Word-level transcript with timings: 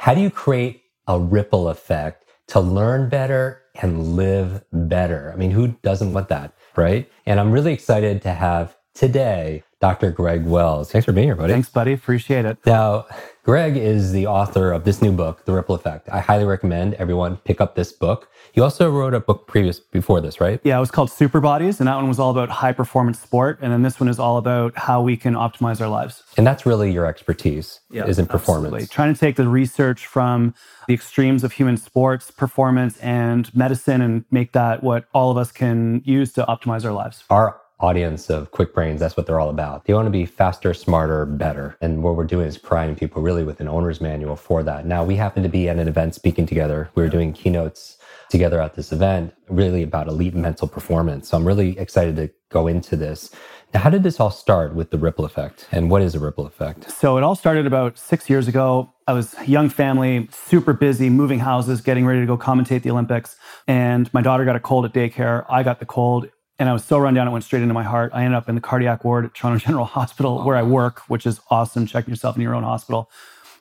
How 0.00 0.14
do 0.14 0.22
you 0.22 0.30
create 0.30 0.84
a 1.08 1.20
ripple 1.20 1.68
effect 1.68 2.24
to 2.46 2.58
learn 2.58 3.10
better 3.10 3.60
and 3.82 4.16
live 4.16 4.64
better? 4.72 5.30
I 5.30 5.36
mean, 5.36 5.50
who 5.50 5.76
doesn't 5.82 6.14
want 6.14 6.30
that, 6.30 6.54
right? 6.74 7.06
And 7.26 7.38
I'm 7.38 7.52
really 7.52 7.74
excited 7.74 8.22
to 8.22 8.32
have 8.32 8.78
today 9.00 9.62
Dr. 9.80 10.10
Greg 10.10 10.44
Wells. 10.44 10.92
Thanks 10.92 11.06
for 11.06 11.12
being 11.12 11.28
here, 11.28 11.34
buddy. 11.34 11.54
Thanks, 11.54 11.70
buddy. 11.70 11.94
Appreciate 11.94 12.44
it. 12.44 12.58
Now, 12.66 13.06
Greg 13.44 13.78
is 13.78 14.12
the 14.12 14.26
author 14.26 14.72
of 14.72 14.84
this 14.84 15.00
new 15.00 15.10
book, 15.10 15.46
The 15.46 15.52
Ripple 15.54 15.74
Effect. 15.74 16.06
I 16.10 16.20
highly 16.20 16.44
recommend 16.44 16.92
everyone 16.94 17.38
pick 17.38 17.62
up 17.62 17.76
this 17.76 17.92
book. 17.92 18.28
He 18.52 18.60
also 18.60 18.90
wrote 18.90 19.14
a 19.14 19.20
book 19.20 19.46
previous 19.46 19.80
before 19.80 20.20
this, 20.20 20.38
right? 20.38 20.60
Yeah, 20.64 20.76
it 20.76 20.80
was 20.80 20.90
called 20.90 21.10
Super 21.10 21.40
Bodies, 21.40 21.80
and 21.80 21.88
that 21.88 21.94
one 21.96 22.08
was 22.08 22.18
all 22.18 22.30
about 22.30 22.50
high 22.50 22.72
performance 22.72 23.18
sport, 23.18 23.58
and 23.62 23.72
then 23.72 23.80
this 23.80 23.98
one 23.98 24.10
is 24.10 24.18
all 24.18 24.36
about 24.36 24.76
how 24.76 25.00
we 25.00 25.16
can 25.16 25.32
optimize 25.32 25.80
our 25.80 25.88
lives. 25.88 26.22
And 26.36 26.46
that's 26.46 26.66
really 26.66 26.92
your 26.92 27.06
expertise 27.06 27.80
Yeah, 27.90 28.04
is 28.04 28.18
in 28.18 28.26
performance. 28.26 28.66
absolutely. 28.74 28.86
Trying 28.88 29.14
to 29.14 29.18
take 29.20 29.36
the 29.36 29.48
research 29.48 30.04
from 30.06 30.52
the 30.88 30.92
extremes 30.92 31.42
of 31.42 31.52
human 31.52 31.78
sports, 31.78 32.30
performance, 32.30 32.98
and 32.98 33.52
medicine, 33.56 34.02
and 34.02 34.26
make 34.30 34.52
that 34.52 34.82
what 34.82 35.06
all 35.14 35.30
of 35.30 35.38
us 35.38 35.52
can 35.52 36.02
use 36.04 36.34
to 36.34 36.44
optimize 36.44 36.84
our 36.84 36.92
lives. 36.92 37.24
Our 37.30 37.58
audience 37.80 38.30
of 38.30 38.50
Kwik 38.52 38.74
Brains, 38.74 39.00
that's 39.00 39.16
what 39.16 39.26
they're 39.26 39.40
all 39.40 39.50
about. 39.50 39.84
They 39.84 39.94
want 39.94 40.06
to 40.06 40.10
be 40.10 40.26
faster, 40.26 40.74
smarter, 40.74 41.24
better. 41.24 41.76
And 41.80 42.02
what 42.02 42.16
we're 42.16 42.24
doing 42.24 42.46
is 42.46 42.58
providing 42.58 42.94
people 42.94 43.22
really 43.22 43.42
with 43.44 43.60
an 43.60 43.68
owner's 43.68 44.00
manual 44.00 44.36
for 44.36 44.62
that. 44.62 44.86
Now, 44.86 45.02
we 45.04 45.16
happen 45.16 45.42
to 45.42 45.48
be 45.48 45.68
at 45.68 45.78
an 45.78 45.88
event 45.88 46.14
speaking 46.14 46.46
together. 46.46 46.90
We 46.94 47.02
were 47.02 47.08
doing 47.08 47.32
keynotes 47.32 47.96
together 48.28 48.60
at 48.60 48.74
this 48.74 48.92
event, 48.92 49.34
really 49.48 49.82
about 49.82 50.08
elite 50.08 50.34
mental 50.34 50.68
performance. 50.68 51.28
So 51.28 51.36
I'm 51.36 51.46
really 51.46 51.78
excited 51.78 52.16
to 52.16 52.30
go 52.50 52.66
into 52.66 52.96
this. 52.96 53.30
Now, 53.72 53.80
how 53.80 53.90
did 53.90 54.02
this 54.02 54.18
all 54.18 54.30
start 54.30 54.74
with 54.74 54.90
the 54.90 54.98
ripple 54.98 55.24
effect? 55.24 55.68
And 55.70 55.90
what 55.90 56.02
is 56.02 56.14
a 56.14 56.20
ripple 56.20 56.46
effect? 56.46 56.90
So 56.90 57.16
it 57.16 57.22
all 57.22 57.36
started 57.36 57.66
about 57.66 57.98
six 57.98 58.28
years 58.28 58.48
ago. 58.48 58.92
I 59.06 59.12
was 59.12 59.34
a 59.38 59.46
young 59.46 59.68
family, 59.68 60.28
super 60.32 60.72
busy, 60.72 61.08
moving 61.08 61.38
houses, 61.38 61.80
getting 61.80 62.04
ready 62.04 62.20
to 62.20 62.26
go 62.26 62.36
commentate 62.36 62.82
the 62.82 62.90
Olympics. 62.90 63.36
And 63.66 64.12
my 64.12 64.22
daughter 64.22 64.44
got 64.44 64.56
a 64.56 64.60
cold 64.60 64.84
at 64.84 64.92
daycare. 64.92 65.44
I 65.48 65.62
got 65.62 65.78
the 65.78 65.86
cold. 65.86 66.28
And 66.60 66.68
I 66.68 66.74
was 66.74 66.84
so 66.84 66.98
run 66.98 67.14
down, 67.14 67.26
it 67.26 67.30
went 67.30 67.42
straight 67.42 67.62
into 67.62 67.72
my 67.72 67.82
heart. 67.82 68.12
I 68.14 68.22
ended 68.22 68.36
up 68.36 68.46
in 68.46 68.54
the 68.54 68.60
cardiac 68.60 69.02
ward 69.02 69.24
at 69.24 69.34
Toronto 69.34 69.58
General 69.64 69.86
Hospital, 69.86 70.44
where 70.44 70.56
I 70.56 70.62
work, 70.62 71.00
which 71.08 71.24
is 71.24 71.40
awesome, 71.50 71.86
checking 71.86 72.12
yourself 72.12 72.36
in 72.36 72.42
your 72.42 72.54
own 72.54 72.64
hospital. 72.64 73.10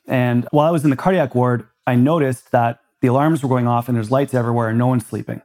And 0.05 0.45
while 0.51 0.67
I 0.67 0.71
was 0.71 0.83
in 0.83 0.89
the 0.89 0.97
cardiac 0.97 1.33
ward, 1.33 1.65
I 1.87 1.95
noticed 1.95 2.51
that 2.51 2.81
the 2.99 3.07
alarms 3.07 3.41
were 3.41 3.47
going 3.47 3.67
off 3.67 3.87
and 3.87 3.95
there's 3.95 4.11
lights 4.11 4.33
everywhere 4.33 4.67
and 4.67 4.77
no 4.77 4.87
one's 4.87 5.05
sleeping. 5.05 5.41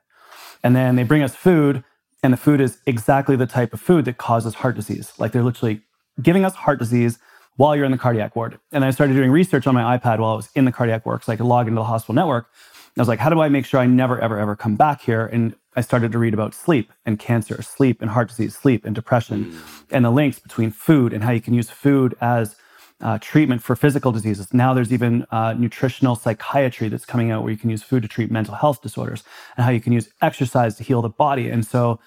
And 0.65 0.75
then 0.75 0.97
they 0.97 1.05
bring 1.05 1.23
us 1.23 1.37
food, 1.37 1.85
and 2.25 2.33
the 2.33 2.37
food 2.37 2.61
is 2.61 2.79
exactly 2.87 3.37
the 3.37 3.47
type 3.47 3.73
of 3.73 3.81
food 3.81 4.05
that 4.07 4.19
causes 4.19 4.55
heart 4.55 4.75
disease. 4.75 5.13
Like 5.19 5.31
they're 5.31 5.45
literally 5.45 5.83
giving 6.21 6.45
us 6.45 6.57
heart 6.57 6.81
disease 6.81 7.21
while 7.55 7.77
you're 7.77 7.85
in 7.85 7.93
the 7.93 7.99
cardiac 7.99 8.35
ward. 8.35 8.59
And 8.73 8.85
I 8.85 8.91
started 8.91 9.13
doing 9.13 9.31
research 9.31 9.69
on 9.69 9.75
my 9.75 9.97
iPad 9.97 10.19
while 10.19 10.33
I 10.33 10.37
was 10.37 10.49
in 10.57 10.65
the 10.65 10.73
cardiac 10.73 11.07
ward 11.07 11.23
so 11.23 11.33
I 11.33 11.37
could 11.37 11.47
log 11.47 11.69
into 11.69 11.79
the 11.79 11.85
hospital 11.85 12.17
network. 12.17 12.49
I 12.97 13.01
was 13.01 13.09
like, 13.09 13.19
how 13.21 13.29
do 13.31 13.41
I 13.41 13.49
make 13.49 13.67
sure 13.67 13.79
I 13.79 13.87
never, 13.87 14.19
ever, 14.21 14.39
ever 14.39 14.57
come 14.57 14.75
back 14.75 15.03
here? 15.03 15.27
And 15.27 15.55
I 15.77 15.80
started 15.80 16.12
to 16.12 16.19
read 16.19 16.34
about 16.34 16.55
sleep 16.55 16.92
and 17.05 17.19
cancer, 17.19 17.61
sleep 17.62 18.00
and 18.00 18.11
heart 18.11 18.28
disease, 18.28 18.56
sleep 18.56 18.84
and 18.84 18.94
depression, 18.94 19.58
and 19.90 20.05
the 20.05 20.11
links 20.11 20.39
between 20.39 20.70
food 20.70 21.12
and 21.12 21.24
how 21.24 21.33
you 21.33 21.40
can 21.40 21.55
use 21.55 21.70
food 21.70 22.14
as 22.20 22.57
uh, 23.01 23.18
treatment 23.20 23.62
for 23.62 23.77
physical 23.77 24.13
diseases. 24.13 24.55
Now 24.55 24.73
there's 24.73 24.92
even 24.92 25.27
uh, 25.30 25.55
nutritional 25.55 26.14
psychiatry 26.17 26.89
that's 26.89 27.05
coming 27.05 27.30
out 27.30 27.42
where 27.42 27.52
you 27.52 27.58
can 27.58 27.70
use 27.70 27.83
food 27.83 28.02
to 28.02 28.08
treat 28.08 28.30
mental 28.30 28.55
health 28.55 28.83
disorders 28.83 29.24
and 29.57 29.64
how 29.64 29.70
you 29.70 29.80
can 29.80 29.92
use 29.92 30.08
exercise 30.23 30.77
to 30.77 30.84
heal 30.84 31.02
the 31.02 31.08
body. 31.08 31.48
And 31.48 31.67
so 31.67 31.98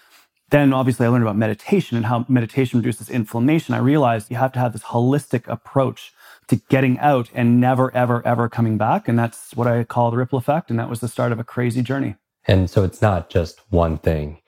then 0.50 0.73
obviously 0.73 1.06
I 1.06 1.09
learned 1.09 1.23
about 1.23 1.35
meditation 1.35 1.97
and 1.97 2.06
how 2.06 2.25
meditation 2.29 2.79
reduces 2.79 3.09
inflammation. 3.09 3.75
I 3.75 3.79
realized 3.79 4.31
you 4.31 4.38
have 4.38 4.53
to 4.53 4.59
have 4.59 4.73
this 4.73 4.83
holistic 4.83 5.47
approach 5.47 6.13
to 6.47 6.56
getting 6.69 6.97
out 7.00 7.29
and 7.33 7.59
never, 7.59 7.94
ever, 7.94 8.25
ever 8.25 8.47
coming 8.47 8.77
back. 8.77 9.09
And 9.09 9.19
that's 9.19 9.53
what 9.56 9.67
I 9.67 9.83
call 9.83 10.09
the 10.09 10.17
ripple 10.17 10.39
effect. 10.39 10.69
And 10.69 10.79
that 10.79 10.89
was 10.89 11.01
the 11.01 11.09
start 11.09 11.33
of 11.33 11.39
a 11.39 11.44
crazy 11.44 11.81
journey. 11.81 12.16
And 12.47 12.69
so 12.69 12.84
it's 12.84 13.02
not 13.02 13.30
just 13.30 13.62
one 13.69 13.97
thing 13.97 14.40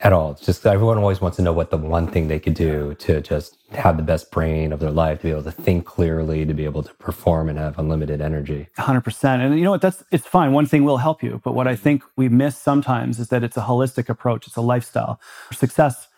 at 0.00 0.12
all. 0.12 0.32
It's 0.32 0.44
just 0.44 0.66
everyone 0.66 0.98
always 0.98 1.20
wants 1.20 1.36
to 1.38 1.42
know 1.42 1.52
what 1.52 1.70
the 1.70 1.78
one 1.78 2.06
thing 2.06 2.28
they 2.28 2.38
could 2.38 2.54
do 2.54 2.94
to 3.00 3.20
just 3.22 3.56
have 3.70 3.96
the 3.96 4.02
best 4.02 4.30
brain 4.30 4.72
of 4.72 4.80
their 4.80 4.90
life, 4.90 5.18
to 5.18 5.24
be 5.24 5.30
able 5.30 5.42
to 5.44 5.52
think 5.52 5.86
clearly, 5.86 6.44
to 6.44 6.52
be 6.54 6.64
able 6.64 6.82
to 6.82 6.92
perform 6.94 7.48
and 7.48 7.58
have 7.58 7.78
unlimited 7.78 8.20
energy. 8.20 8.68
100%. 8.78 9.24
And 9.40 9.58
you 9.58 9.64
know 9.64 9.70
what? 9.70 9.80
That's 9.80 10.04
it's 10.12 10.26
fine. 10.26 10.52
One 10.52 10.66
thing 10.66 10.84
will 10.84 10.98
help 10.98 11.22
you. 11.22 11.40
But 11.42 11.54
what 11.54 11.66
I 11.66 11.76
think 11.76 12.02
we 12.16 12.28
miss 12.28 12.58
sometimes 12.58 13.18
is 13.18 13.28
that 13.28 13.42
it's 13.42 13.56
a 13.56 13.62
holistic 13.62 14.08
approach. 14.10 14.46
It's 14.46 14.56
a 14.56 14.60
lifestyle. 14.60 15.18
Success 15.52 16.08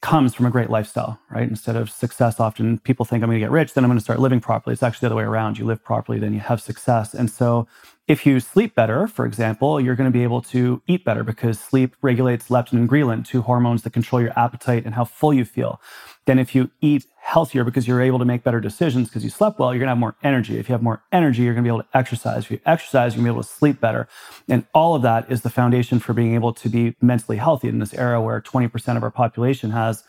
comes 0.00 0.34
from 0.34 0.46
a 0.46 0.50
great 0.50 0.70
lifestyle, 0.70 1.20
right? 1.30 1.48
Instead 1.48 1.76
of 1.76 1.90
success, 1.90 2.40
often 2.40 2.78
people 2.78 3.04
think 3.04 3.22
I'm 3.22 3.28
going 3.28 3.38
to 3.38 3.44
get 3.44 3.50
rich, 3.50 3.74
then 3.74 3.84
I'm 3.84 3.90
going 3.90 3.98
to 3.98 4.04
start 4.04 4.18
living 4.18 4.40
properly. 4.40 4.72
It's 4.72 4.82
actually 4.82 5.08
the 5.08 5.14
other 5.14 5.16
way 5.16 5.24
around. 5.24 5.58
You 5.58 5.66
live 5.66 5.84
properly, 5.84 6.18
then 6.18 6.32
you 6.32 6.40
have 6.40 6.62
success. 6.62 7.12
And 7.12 7.30
so 7.30 7.68
if 8.08 8.24
you 8.24 8.40
sleep 8.40 8.74
better, 8.74 9.06
for 9.06 9.26
example, 9.26 9.78
you're 9.80 9.94
going 9.94 10.10
to 10.10 10.16
be 10.18 10.22
able 10.22 10.40
to 10.42 10.82
eat 10.86 11.04
better 11.04 11.22
because 11.22 11.60
sleep 11.60 11.94
regulates 12.00 12.48
leptin 12.48 12.72
and 12.72 12.88
ghrelin, 12.88 13.26
two 13.26 13.42
hormones 13.42 13.82
that 13.82 13.92
control 13.92 14.22
your 14.22 14.36
appetite 14.38 14.84
and 14.86 14.94
how 14.94 15.04
full 15.04 15.34
you 15.34 15.44
feel. 15.44 15.80
Then 16.24 16.38
if 16.38 16.54
you 16.54 16.70
eat 16.80 17.06
healthier 17.30 17.62
because 17.62 17.86
you're 17.86 18.02
able 18.02 18.18
to 18.18 18.24
make 18.24 18.42
better 18.42 18.60
decisions 18.60 19.08
because 19.08 19.22
you 19.22 19.30
slept 19.30 19.60
well, 19.60 19.72
you're 19.72 19.84
to 19.84 19.88
have 19.88 19.98
more 19.98 20.16
energy. 20.24 20.58
If 20.58 20.68
you 20.68 20.72
have 20.72 20.82
more 20.82 21.00
energy, 21.12 21.42
you're 21.42 21.54
to 21.54 21.62
be 21.62 21.68
able 21.68 21.84
to 21.84 21.88
exercise. 21.94 22.44
If 22.44 22.50
you 22.50 22.60
exercise, 22.66 23.14
you're 23.14 23.22
to 23.22 23.24
be 23.24 23.32
able 23.32 23.44
to 23.44 23.48
sleep 23.48 23.80
better. 23.80 24.08
And 24.48 24.66
all 24.74 24.96
of 24.96 25.02
that 25.02 25.30
is 25.30 25.42
the 25.42 25.50
foundation 25.50 26.00
for 26.00 26.12
being 26.12 26.34
able 26.34 26.52
to 26.52 26.68
be 26.68 26.96
mentally 27.00 27.36
healthy 27.36 27.68
in 27.68 27.78
this 27.78 27.94
era 27.94 28.20
where 28.20 28.40
20% 28.40 28.96
of 28.96 29.04
our 29.04 29.12
population 29.12 29.70
has 29.70 30.02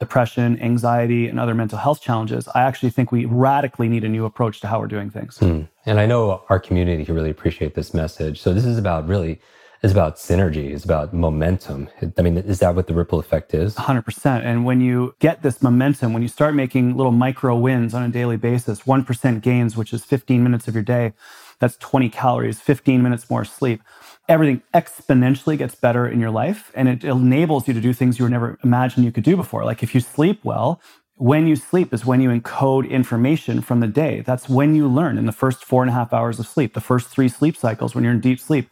depression, 0.00 0.60
anxiety, 0.60 1.28
and 1.28 1.38
other 1.38 1.54
mental 1.54 1.78
health 1.78 2.02
challenges. 2.02 2.48
I 2.56 2.62
actually 2.62 2.90
think 2.90 3.12
we 3.12 3.24
radically 3.24 3.88
need 3.88 4.02
a 4.02 4.08
new 4.08 4.24
approach 4.24 4.60
to 4.62 4.66
how 4.66 4.80
we're 4.80 4.88
doing 4.88 5.10
things. 5.10 5.38
Hmm. 5.38 5.62
And 5.86 6.00
I 6.00 6.06
know 6.06 6.42
our 6.48 6.58
community 6.58 7.04
can 7.04 7.14
really 7.14 7.30
appreciate 7.30 7.76
this 7.76 7.94
message. 7.94 8.40
So 8.40 8.52
this 8.52 8.64
is 8.64 8.78
about 8.78 9.06
really, 9.06 9.40
it's 9.84 9.92
about 9.92 10.16
synergy, 10.16 10.70
it's 10.70 10.82
about 10.82 11.12
momentum. 11.12 11.90
I 12.16 12.22
mean, 12.22 12.38
is 12.38 12.60
that 12.60 12.74
what 12.74 12.86
the 12.86 12.94
ripple 12.94 13.18
effect 13.18 13.52
is? 13.52 13.74
100%. 13.74 14.42
And 14.42 14.64
when 14.64 14.80
you 14.80 15.14
get 15.18 15.42
this 15.42 15.62
momentum, 15.62 16.14
when 16.14 16.22
you 16.22 16.28
start 16.28 16.54
making 16.54 16.96
little 16.96 17.12
micro 17.12 17.54
wins 17.54 17.92
on 17.92 18.02
a 18.02 18.08
daily 18.08 18.38
basis, 18.38 18.80
1% 18.84 19.42
gains, 19.42 19.76
which 19.76 19.92
is 19.92 20.02
15 20.02 20.42
minutes 20.42 20.68
of 20.68 20.74
your 20.74 20.82
day, 20.82 21.12
that's 21.58 21.76
20 21.76 22.08
calories, 22.08 22.60
15 22.60 23.02
minutes 23.02 23.28
more 23.28 23.44
sleep. 23.44 23.82
Everything 24.26 24.62
exponentially 24.72 25.58
gets 25.58 25.74
better 25.74 26.08
in 26.08 26.18
your 26.18 26.30
life 26.30 26.72
and 26.74 26.88
it 26.88 27.04
enables 27.04 27.68
you 27.68 27.74
to 27.74 27.80
do 27.82 27.92
things 27.92 28.18
you 28.18 28.24
were 28.24 28.30
never 28.30 28.58
imagined 28.64 29.04
you 29.04 29.12
could 29.12 29.22
do 29.22 29.36
before. 29.36 29.66
Like 29.66 29.82
if 29.82 29.94
you 29.94 30.00
sleep 30.00 30.42
well, 30.42 30.80
when 31.16 31.46
you 31.46 31.56
sleep 31.56 31.94
is 31.94 32.04
when 32.04 32.20
you 32.20 32.30
encode 32.30 32.88
information 32.88 33.60
from 33.60 33.80
the 33.80 33.86
day. 33.86 34.22
That's 34.22 34.48
when 34.48 34.74
you 34.74 34.88
learn 34.88 35.16
in 35.16 35.26
the 35.26 35.32
first 35.32 35.64
four 35.64 35.82
and 35.82 35.90
a 35.90 35.94
half 35.94 36.12
hours 36.12 36.40
of 36.40 36.46
sleep, 36.46 36.74
the 36.74 36.80
first 36.80 37.08
three 37.08 37.28
sleep 37.28 37.56
cycles 37.56 37.94
when 37.94 38.02
you're 38.02 38.12
in 38.12 38.20
deep 38.20 38.40
sleep. 38.40 38.68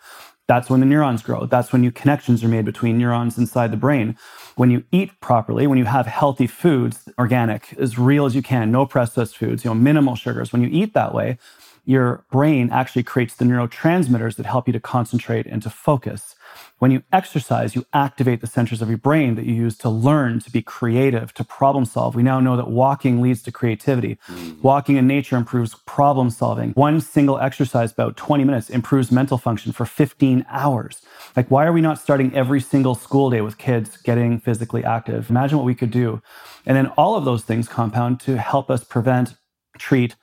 That's 0.49 0.69
when 0.69 0.81
the 0.81 0.87
neurons 0.87 1.23
grow. 1.23 1.47
That's 1.47 1.73
when 1.73 1.83
new 1.83 1.93
connections 1.93 2.45
are 2.45 2.49
made 2.49 2.65
between 2.65 2.99
neurons 2.99 3.39
inside 3.39 3.73
the 3.73 3.77
brain. 3.77 4.17
When 4.57 4.71
you 4.71 4.85
eat 4.93 5.19
properly, 5.21 5.67
when 5.67 5.79
you 5.79 5.87
have 5.87 6.07
healthy 6.07 6.47
foods, 6.47 7.09
organic, 7.19 7.75
as 7.79 7.99
real 7.99 8.27
as 8.27 8.35
you 8.35 8.43
can, 8.43 8.71
no 8.71 8.85
processed 8.85 9.37
foods, 9.37 9.65
you 9.65 9.71
know, 9.71 9.75
minimal 9.75 10.17
sugars. 10.17 10.53
When 10.53 10.63
you 10.63 10.69
eat 10.71 10.95
that 10.95 11.15
way, 11.15 11.39
your 11.85 12.25
brain 12.31 12.71
actually 12.71 13.03
creates 13.03 13.35
the 13.35 13.45
neurotransmitters 13.45 14.37
that 14.37 14.47
help 14.47 14.67
you 14.67 14.73
to 14.73 14.81
concentrate 14.81 15.47
and 15.47 15.63
to 15.63 15.71
focus. 15.71 16.37
When 16.79 16.91
you 16.91 17.03
exercise, 17.13 17.75
you 17.75 17.87
activate 17.93 18.41
the 18.41 18.47
centers 18.47 18.83
of 18.83 18.89
your 18.89 18.99
brain 18.99 19.37
that 19.37 19.47
you 19.47 19.55
use 19.55 19.77
to 19.79 19.89
learn, 19.89 20.41
to 20.41 20.51
be 20.51 20.63
creative, 20.63 21.33
to 21.35 21.45
problem 21.45 21.85
solve. 21.85 22.15
We 22.15 22.23
now 22.23 22.41
know 22.41 22.57
that 22.57 22.69
walking 22.69 23.21
leads 23.21 23.43
to 23.45 23.53
creativity. 23.53 24.19
Mm-hmm. 24.29 24.63
Walking 24.63 24.97
in 24.97 25.07
nature 25.07 25.37
improves 25.37 25.75
problem 25.87 26.31
solving. 26.31 26.73
One 26.73 27.01
single 27.01 27.39
exercise, 27.39 27.93
about 27.93 28.17
20 28.17 28.45
minutes, 28.45 28.69
improves 28.69 29.11
mental 29.11 29.39
function 29.39 29.73
for 29.73 29.87
15 29.87 30.45
hours. 30.49 31.03
Like, 31.37 31.51
why 31.51 31.67
are 31.67 31.73
we 31.73 31.81
not 31.81 31.99
starting 31.99 32.35
every 32.35 32.61
single 32.61 32.95
school 32.95 33.31
day 33.31 33.41
with 33.41 33.59
kids 33.59 33.97
getting 33.97 34.39
physically 34.41 34.85
active? 34.85 35.31
Imagine 35.31 35.59
what 35.59 35.67
we 35.67 35.75
could 35.75 35.91
do. 35.91 36.21
And 36.67 36.77
then 36.77 36.89
all 36.99 37.17
of 37.17 37.25
those 37.25 37.45
things 37.45 37.69
compound 37.69 38.21
to 38.21 38.37
help 38.39 38.71
us 38.71 38.85
prevent, 38.85 39.35
treat, 39.79 40.17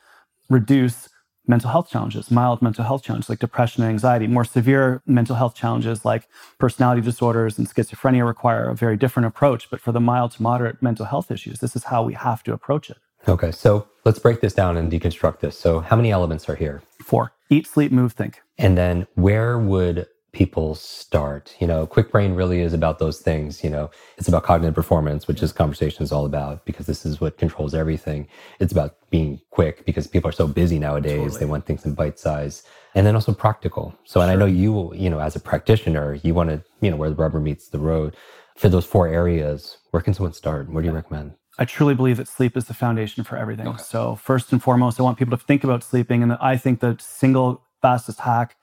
reduce 0.50 1.10
mental 1.50 1.72
health 1.72 1.90
challenges, 1.90 2.30
mild 2.30 2.62
mental 2.62 2.86
health 2.86 3.04
challenges 3.04 3.28
like 3.28 3.40
depression 3.40 3.82
and 3.84 3.90
anxiety. 3.90 4.28
More 4.28 4.46
severe 4.46 5.02
mental 5.08 5.36
health 5.36 5.56
challenges 5.56 6.06
like 6.06 6.30
personality 6.60 7.02
disorders 7.02 7.58
and 7.58 7.68
schizophrenia 7.68 8.26
require 8.26 8.70
a 8.70 8.76
very 8.76 8.96
different 8.96 9.26
approach. 9.26 9.70
But 9.70 9.82
for 9.82 9.92
the 9.92 10.00
mild 10.00 10.32
to 10.34 10.44
moderate 10.44 10.82
mental 10.82 11.08
health 11.08 11.32
issues, 11.32 11.60
this 11.60 11.76
is 11.76 11.86
how 11.86 12.04
we 12.04 12.14
have 12.14 12.44
to 12.44 12.54
approach 12.54 12.90
it. 12.92 12.98
Okay, 13.28 13.52
so 13.52 13.88
let's 14.06 14.20
break 14.20 14.42
this 14.42 14.54
down 14.54 14.78
and 14.78 14.92
deconstruct 14.92 15.40
this. 15.40 15.60
So, 15.60 15.82
how 15.82 15.96
many 15.96 16.12
elements 16.12 16.48
are 16.48 16.56
here? 16.56 16.84
Four. 17.04 17.34
Eat, 17.50 17.68
sleep, 17.68 17.92
move, 17.92 18.14
think. 18.14 18.42
And 18.58 18.78
then 18.78 19.08
where 19.16 19.58
would 19.58 20.08
people 20.32 20.76
start? 20.76 21.56
You 21.60 21.68
know, 21.68 21.88
Kwik 21.88 22.12
Brain 22.12 22.34
really 22.34 22.62
is 22.62 22.74
about 22.74 23.00
those 23.00 23.20
things. 23.20 23.64
You 23.64 23.70
know, 23.70 23.90
it's 24.18 24.28
about 24.28 24.44
cognitive 24.44 24.76
performance, 24.76 25.28
which 25.28 25.42
this 25.42 25.52
conversation 25.52 26.04
is 26.04 26.12
all 26.12 26.26
about 26.26 26.66
because 26.66 26.86
this 26.86 27.06
is 27.06 27.20
what 27.20 27.38
controls 27.38 27.74
everything. 27.74 28.28
It's 28.60 28.72
about 28.72 28.96
being 29.10 29.42
quick 29.50 29.86
because 29.86 30.08
people 30.08 30.30
are 30.30 30.34
so 30.34 30.48
busy 30.48 30.80
nowadays. 30.80 31.18
Totally. 31.18 31.40
They 31.40 31.46
want 31.46 31.66
things 31.66 31.86
in 31.86 31.94
bite 31.94 32.20
size. 32.20 32.64
And 32.96 33.06
then 33.06 33.16
also 33.16 33.34
practical. 33.34 33.96
So, 34.04 34.22
and 34.22 34.32
I 34.32 34.36
know 34.36 34.46
you, 34.46 34.94
you 34.96 35.10
know, 35.10 35.20
as 35.20 35.36
a 35.36 35.40
practitioner, 35.40 36.16
you 36.24 36.34
want 36.34 36.50
to, 36.50 36.64
you 36.82 36.90
know, 36.90 36.98
where 36.98 37.10
the 37.10 37.16
rubber 37.16 37.40
meets 37.40 37.68
the 37.68 37.80
road. 37.80 38.16
For 38.56 38.68
those 38.68 38.86
four 38.86 39.08
areas, 39.08 39.78
where 39.92 40.02
can 40.02 40.14
someone 40.14 40.34
start? 40.34 40.70
What 40.70 40.82
do 40.82 40.88
you 40.88 40.94
recommend? 40.94 41.34
I 41.60 41.66
truly 41.66 41.94
believe 41.94 42.18
that 42.18 42.28
sleep 42.28 42.56
is 42.58 42.66
the 42.66 42.74
foundation 42.74 43.24
for 43.24 43.38
everything. 43.38 43.78
So, 43.78 44.16
first 44.16 44.52
and 44.52 44.62
foremost, 44.62 45.00
I 45.00 45.04
want 45.04 45.18
people 45.18 45.38
to 45.38 45.44
think 45.44 45.64
about 45.64 45.84
sleeping. 45.84 46.24
And 46.24 46.34
I 46.34 46.58
think 46.58 46.80
the 46.80 46.98
single 47.00 47.64
fastest 47.82 48.20
hack 48.22 48.56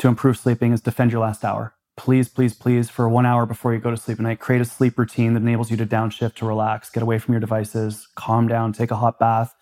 to 0.00 0.08
improve 0.08 0.38
sleeping 0.38 0.72
is 0.72 0.80
defend 0.80 1.12
your 1.12 1.20
last 1.20 1.44
hour. 1.44 1.74
Please, 1.96 2.28
please, 2.28 2.54
please, 2.54 2.88
for 2.88 3.06
one 3.08 3.26
hour 3.26 3.44
before 3.44 3.74
you 3.74 3.78
go 3.80 3.90
to 3.90 3.96
sleep 3.96 4.18
at 4.18 4.22
night, 4.22 4.40
create 4.40 4.62
a 4.62 4.64
sleep 4.64 4.98
routine 4.98 5.34
that 5.34 5.42
enables 5.42 5.70
you 5.70 5.76
to 5.76 5.84
downshift, 5.84 6.36
to 6.36 6.46
relax, 6.46 6.88
get 6.88 7.02
away 7.02 7.18
from 7.18 7.34
your 7.34 7.40
devices, 7.40 8.08
calm 8.14 8.48
down, 8.48 8.72
take 8.72 8.90
a 8.90 8.96
hot 8.96 9.18
bath, 9.18 9.54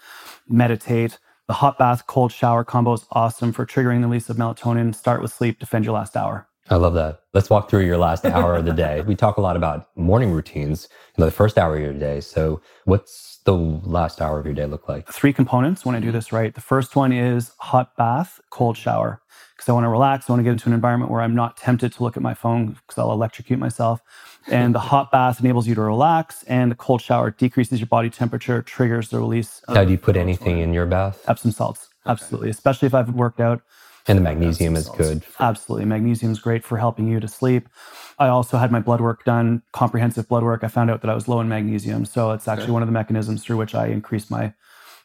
meditate. 0.49 1.19
The 1.49 1.55
hot 1.55 1.77
bath, 1.79 2.07
cold 2.07 2.31
shower 2.31 2.63
combo 2.63 2.93
is 2.93 3.05
awesome 3.11 3.53
for 3.53 3.67
triggering 3.67 4.01
the 4.01 4.07
release 4.07 4.29
of 4.29 4.37
melatonin. 4.37 4.95
Start 4.95 5.23
with 5.23 5.33
sleep, 5.33 5.59
defend 5.59 5.85
your 5.85 5.95
last 5.95 6.17
hour. 6.17 6.47
I 6.71 6.77
love 6.77 6.95
that. 6.95 7.23
Let's 7.33 7.51
walk 7.51 7.71
through 7.71 7.87
your 7.87 7.97
last 7.97 8.25
hour 8.25 8.55
of 8.55 8.65
the 8.67 8.73
day. 8.73 9.01
We 9.07 9.17
talk 9.17 9.39
a 9.39 9.41
lot 9.41 9.57
about 9.57 9.89
morning 9.97 10.31
routines, 10.31 10.89
you 11.17 11.23
know, 11.23 11.25
the 11.25 11.33
first 11.33 11.59
hour 11.59 11.75
of 11.75 11.83
your 11.83 11.95
day. 11.95 12.21
So, 12.21 12.61
what's 12.85 13.41
the 13.45 13.55
last 13.55 14.21
hour 14.21 14.39
of 14.39 14.45
your 14.45 14.55
day 14.55 14.67
look 14.67 14.89
like? 14.89 15.09
Three 15.11 15.33
components 15.33 15.87
when 15.87 15.95
I 15.97 16.01
do 16.01 16.13
this 16.13 16.31
right. 16.31 16.55
The 16.55 16.61
first 16.61 16.95
one 16.95 17.11
is 17.11 17.53
hot 17.59 17.97
bath, 17.97 18.39
cold 18.51 18.77
shower, 18.77 19.23
because 19.59 19.69
I 19.69 19.73
want 19.73 19.85
to 19.85 19.89
relax. 19.89 20.31
I 20.31 20.33
want 20.33 20.39
to 20.39 20.45
get 20.45 20.53
into 20.53 20.69
an 20.69 20.73
environment 20.73 21.11
where 21.11 21.21
I'm 21.21 21.35
not 21.35 21.57
tempted 21.57 21.93
to 21.95 22.03
look 22.05 22.17
at 22.17 22.23
my 22.23 22.33
phone 22.33 22.69
because 22.69 22.97
I'll 22.97 23.11
electrocute 23.11 23.59
myself. 23.59 24.01
And 24.47 24.73
the 24.73 24.79
hot 24.79 25.11
bath 25.11 25.41
enables 25.41 25.67
you 25.67 25.75
to 25.75 25.81
relax, 25.83 26.45
and 26.45 26.71
the 26.71 26.77
cold 26.77 27.03
shower 27.03 27.33
decreases 27.33 27.81
your 27.81 27.89
body 27.89 28.09
temperature, 28.09 28.63
triggers 28.63 29.09
the 29.09 29.19
release 29.19 29.61
of 29.67 29.75
Now, 29.75 29.85
do 29.85 29.91
you 29.91 29.99
put 29.99 30.17
anything 30.17 30.61
in 30.61 30.73
your 30.73 30.87
bath? 30.87 31.23
Epsom 31.29 31.51
salts. 31.51 31.89
Absolutely, 32.07 32.51
especially 32.51 32.87
if 32.87 32.95
I've 32.95 33.11
worked 33.11 33.41
out. 33.41 33.61
And 34.07 34.17
the 34.17 34.23
magnesium 34.23 34.77
is 34.77 34.89
good. 34.89 35.23
Absolutely. 35.39 35.85
Magnesium 35.85 36.33
is 36.33 36.39
great 36.39 36.65
for 36.65 36.79
helping 36.79 37.09
you 37.09 37.21
to 37.21 37.29
sleep. 37.29 37.69
I 38.19 38.29
also 38.29 38.57
had 38.57 38.73
my 38.73 38.81
blood 38.81 39.03
work 39.03 39.25
done, 39.25 39.61
comprehensive 39.73 40.29
blood 40.29 40.45
work. 40.45 40.65
I 40.65 40.69
found 40.69 40.91
out 40.91 41.03
that 41.03 41.11
I 41.11 41.15
was 41.15 41.29
low 41.29 41.41
in 41.41 41.49
magnesium. 41.49 42.07
So 42.07 42.31
it's 42.31 42.49
actually 42.49 42.71
one 42.71 42.81
of 42.81 42.89
the 42.89 42.93
mechanisms 42.93 43.45
through 43.45 43.59
which 43.59 43.75
I 43.75 43.89
increased 43.89 44.31
my 44.31 44.55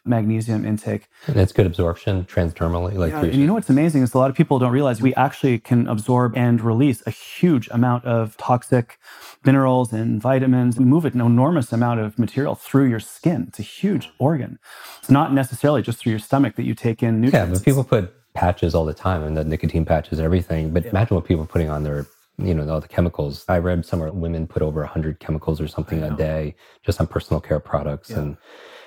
magnesium 0.04 0.64
intake. 0.64 1.08
And 1.26 1.36
it's 1.36 1.52
good 1.52 1.66
absorption 1.66 2.24
transdermally. 2.24 2.94
Like 2.94 3.12
Yeah, 3.12 3.24
and 3.24 3.34
you 3.34 3.46
know 3.46 3.54
what's 3.54 3.70
amazing 3.70 4.02
is 4.02 4.14
a 4.14 4.18
lot 4.18 4.30
of 4.30 4.36
people 4.36 4.58
don't 4.58 4.72
realize 4.72 5.00
we 5.00 5.14
actually 5.14 5.58
can 5.58 5.86
absorb 5.88 6.36
and 6.36 6.60
release 6.60 7.02
a 7.06 7.10
huge 7.10 7.68
amount 7.68 8.04
of 8.04 8.36
toxic 8.36 8.98
minerals 9.44 9.92
and 9.92 10.20
vitamins. 10.20 10.78
We 10.78 10.84
move 10.84 11.04
an 11.04 11.20
enormous 11.20 11.72
amount 11.72 12.00
of 12.00 12.18
material 12.18 12.54
through 12.54 12.88
your 12.88 13.00
skin. 13.00 13.46
It's 13.48 13.58
a 13.58 13.62
huge 13.62 14.10
organ. 14.18 14.58
It's 14.98 15.10
not 15.10 15.32
necessarily 15.32 15.82
just 15.82 15.98
through 15.98 16.10
your 16.10 16.18
stomach 16.18 16.56
that 16.56 16.64
you 16.64 16.74
take 16.74 17.02
in 17.02 17.20
nutrients. 17.20 17.50
yeah, 17.50 17.54
but 17.54 17.64
people 17.64 17.84
put 17.84 18.12
patches 18.34 18.74
all 18.74 18.84
the 18.84 18.94
time 18.94 19.22
and 19.22 19.36
the 19.36 19.44
nicotine 19.44 19.84
patches 19.84 20.18
and 20.18 20.24
everything. 20.24 20.72
But 20.72 20.86
imagine 20.86 21.14
what 21.14 21.24
people 21.24 21.44
are 21.44 21.48
putting 21.48 21.70
on 21.70 21.84
their, 21.84 22.06
you 22.36 22.52
know, 22.52 22.68
all 22.68 22.80
the 22.80 22.88
chemicals. 22.88 23.44
I 23.48 23.58
read 23.58 23.86
somewhere 23.86 24.10
women 24.12 24.46
put 24.46 24.60
over 24.60 24.80
100 24.80 25.20
chemicals 25.20 25.60
or 25.60 25.68
something 25.68 26.02
a 26.02 26.14
day 26.16 26.56
just 26.84 27.00
on 27.00 27.06
personal 27.06 27.40
care 27.40 27.60
products. 27.60 28.10
And 28.10 28.36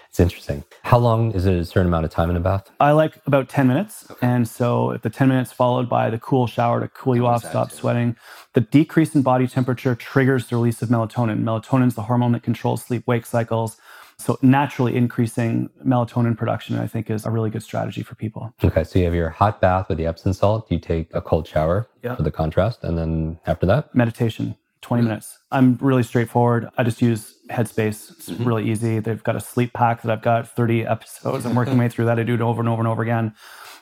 it's 0.10 0.20
interesting. 0.20 0.64
How 0.84 0.98
long 0.98 1.32
is 1.34 1.46
it 1.46 1.54
a 1.56 1.66
certain 1.66 1.88
amount 1.88 2.06
of 2.06 2.12
time 2.12 2.30
in 2.30 2.36
a 2.36 2.40
bath? 2.40 2.70
I 2.80 2.92
like 2.92 3.20
about 3.26 3.50
10 3.50 3.68
minutes. 3.68 4.08
And 4.22 4.48
so 4.48 4.92
if 4.92 5.02
the 5.02 5.10
10 5.10 5.28
minutes 5.28 5.52
followed 5.52 5.88
by 5.90 6.10
the 6.10 6.18
cool 6.18 6.48
shower 6.48 6.80
to 6.80 6.88
cool 6.88 7.16
you 7.16 7.28
off, 7.28 7.44
stop 7.44 7.72
sweating, 7.72 8.16
the 8.54 8.62
decrease 8.62 9.14
in 9.16 9.22
body 9.22 9.48
temperature 9.48 9.96
triggers 9.96 10.48
the 10.48 10.56
release 10.56 10.82
of 10.82 10.90
melatonin. 10.90 11.44
Melatonin 11.44 11.88
is 11.88 11.96
the 11.96 12.04
hormone 12.04 12.32
that 12.32 12.44
controls 12.44 12.84
sleep 12.84 13.04
wake 13.06 13.26
cycles. 13.26 13.78
So 14.20 14.40
naturally 14.42 14.96
increasing 14.96 15.70
melatonin 15.86 16.36
production, 16.36 16.80
I 16.80 16.88
think, 16.88 17.12
is 17.12 17.24
a 17.24 17.30
really 17.30 17.52
good 17.52 17.62
strategy 17.62 18.02
for 18.02 18.16
people. 18.16 18.52
Okay, 18.64 18.84
so 18.84 18.98
you 18.98 19.06
have 19.06 19.14
your 19.14 19.30
hot 19.30 19.62
bath 19.62 19.90
with 19.90 20.00
the 20.00 20.08
Epsom 20.08 20.34
salt. 20.34 20.72
You 20.72 20.80
take 20.80 21.14
a 21.14 21.22
cold 21.22 21.48
shower 21.48 21.88
Yeah. 22.04 22.16
for 22.16 22.24
the 22.24 22.32
contrast. 22.32 22.84
And 22.84 22.98
then 22.98 23.40
after 23.46 23.68
that, 23.68 23.94
Meditation, 23.94 24.56
20 24.82 25.04
minutes. 25.04 25.38
I'm 25.52 25.78
really 25.82 26.04
straightforward. 26.04 26.70
I 26.78 26.84
just 26.84 27.02
use 27.02 27.38
Headspace. 27.50 28.12
It's 28.12 28.30
mm-hmm. 28.30 28.44
really 28.44 28.70
easy. 28.70 29.00
They've 29.00 29.24
got 29.24 29.36
a 29.36 29.40
sleep 29.40 29.74
pack 29.74 30.02
that 30.02 30.12
I've 30.12 30.22
got 30.22 30.48
30 30.48 30.86
episodes. 30.86 31.46
I'm 31.46 31.56
working 31.56 31.78
my 31.78 31.86
way 31.86 31.90
through 31.90 32.06
that. 32.06 32.20
I 32.20 32.24
do 32.24 32.34
it 32.34 32.42
over 32.42 32.62
and 32.62 32.70
over 32.70 32.82
and 32.82 32.88
over 32.88 33.02
again. 33.02 33.34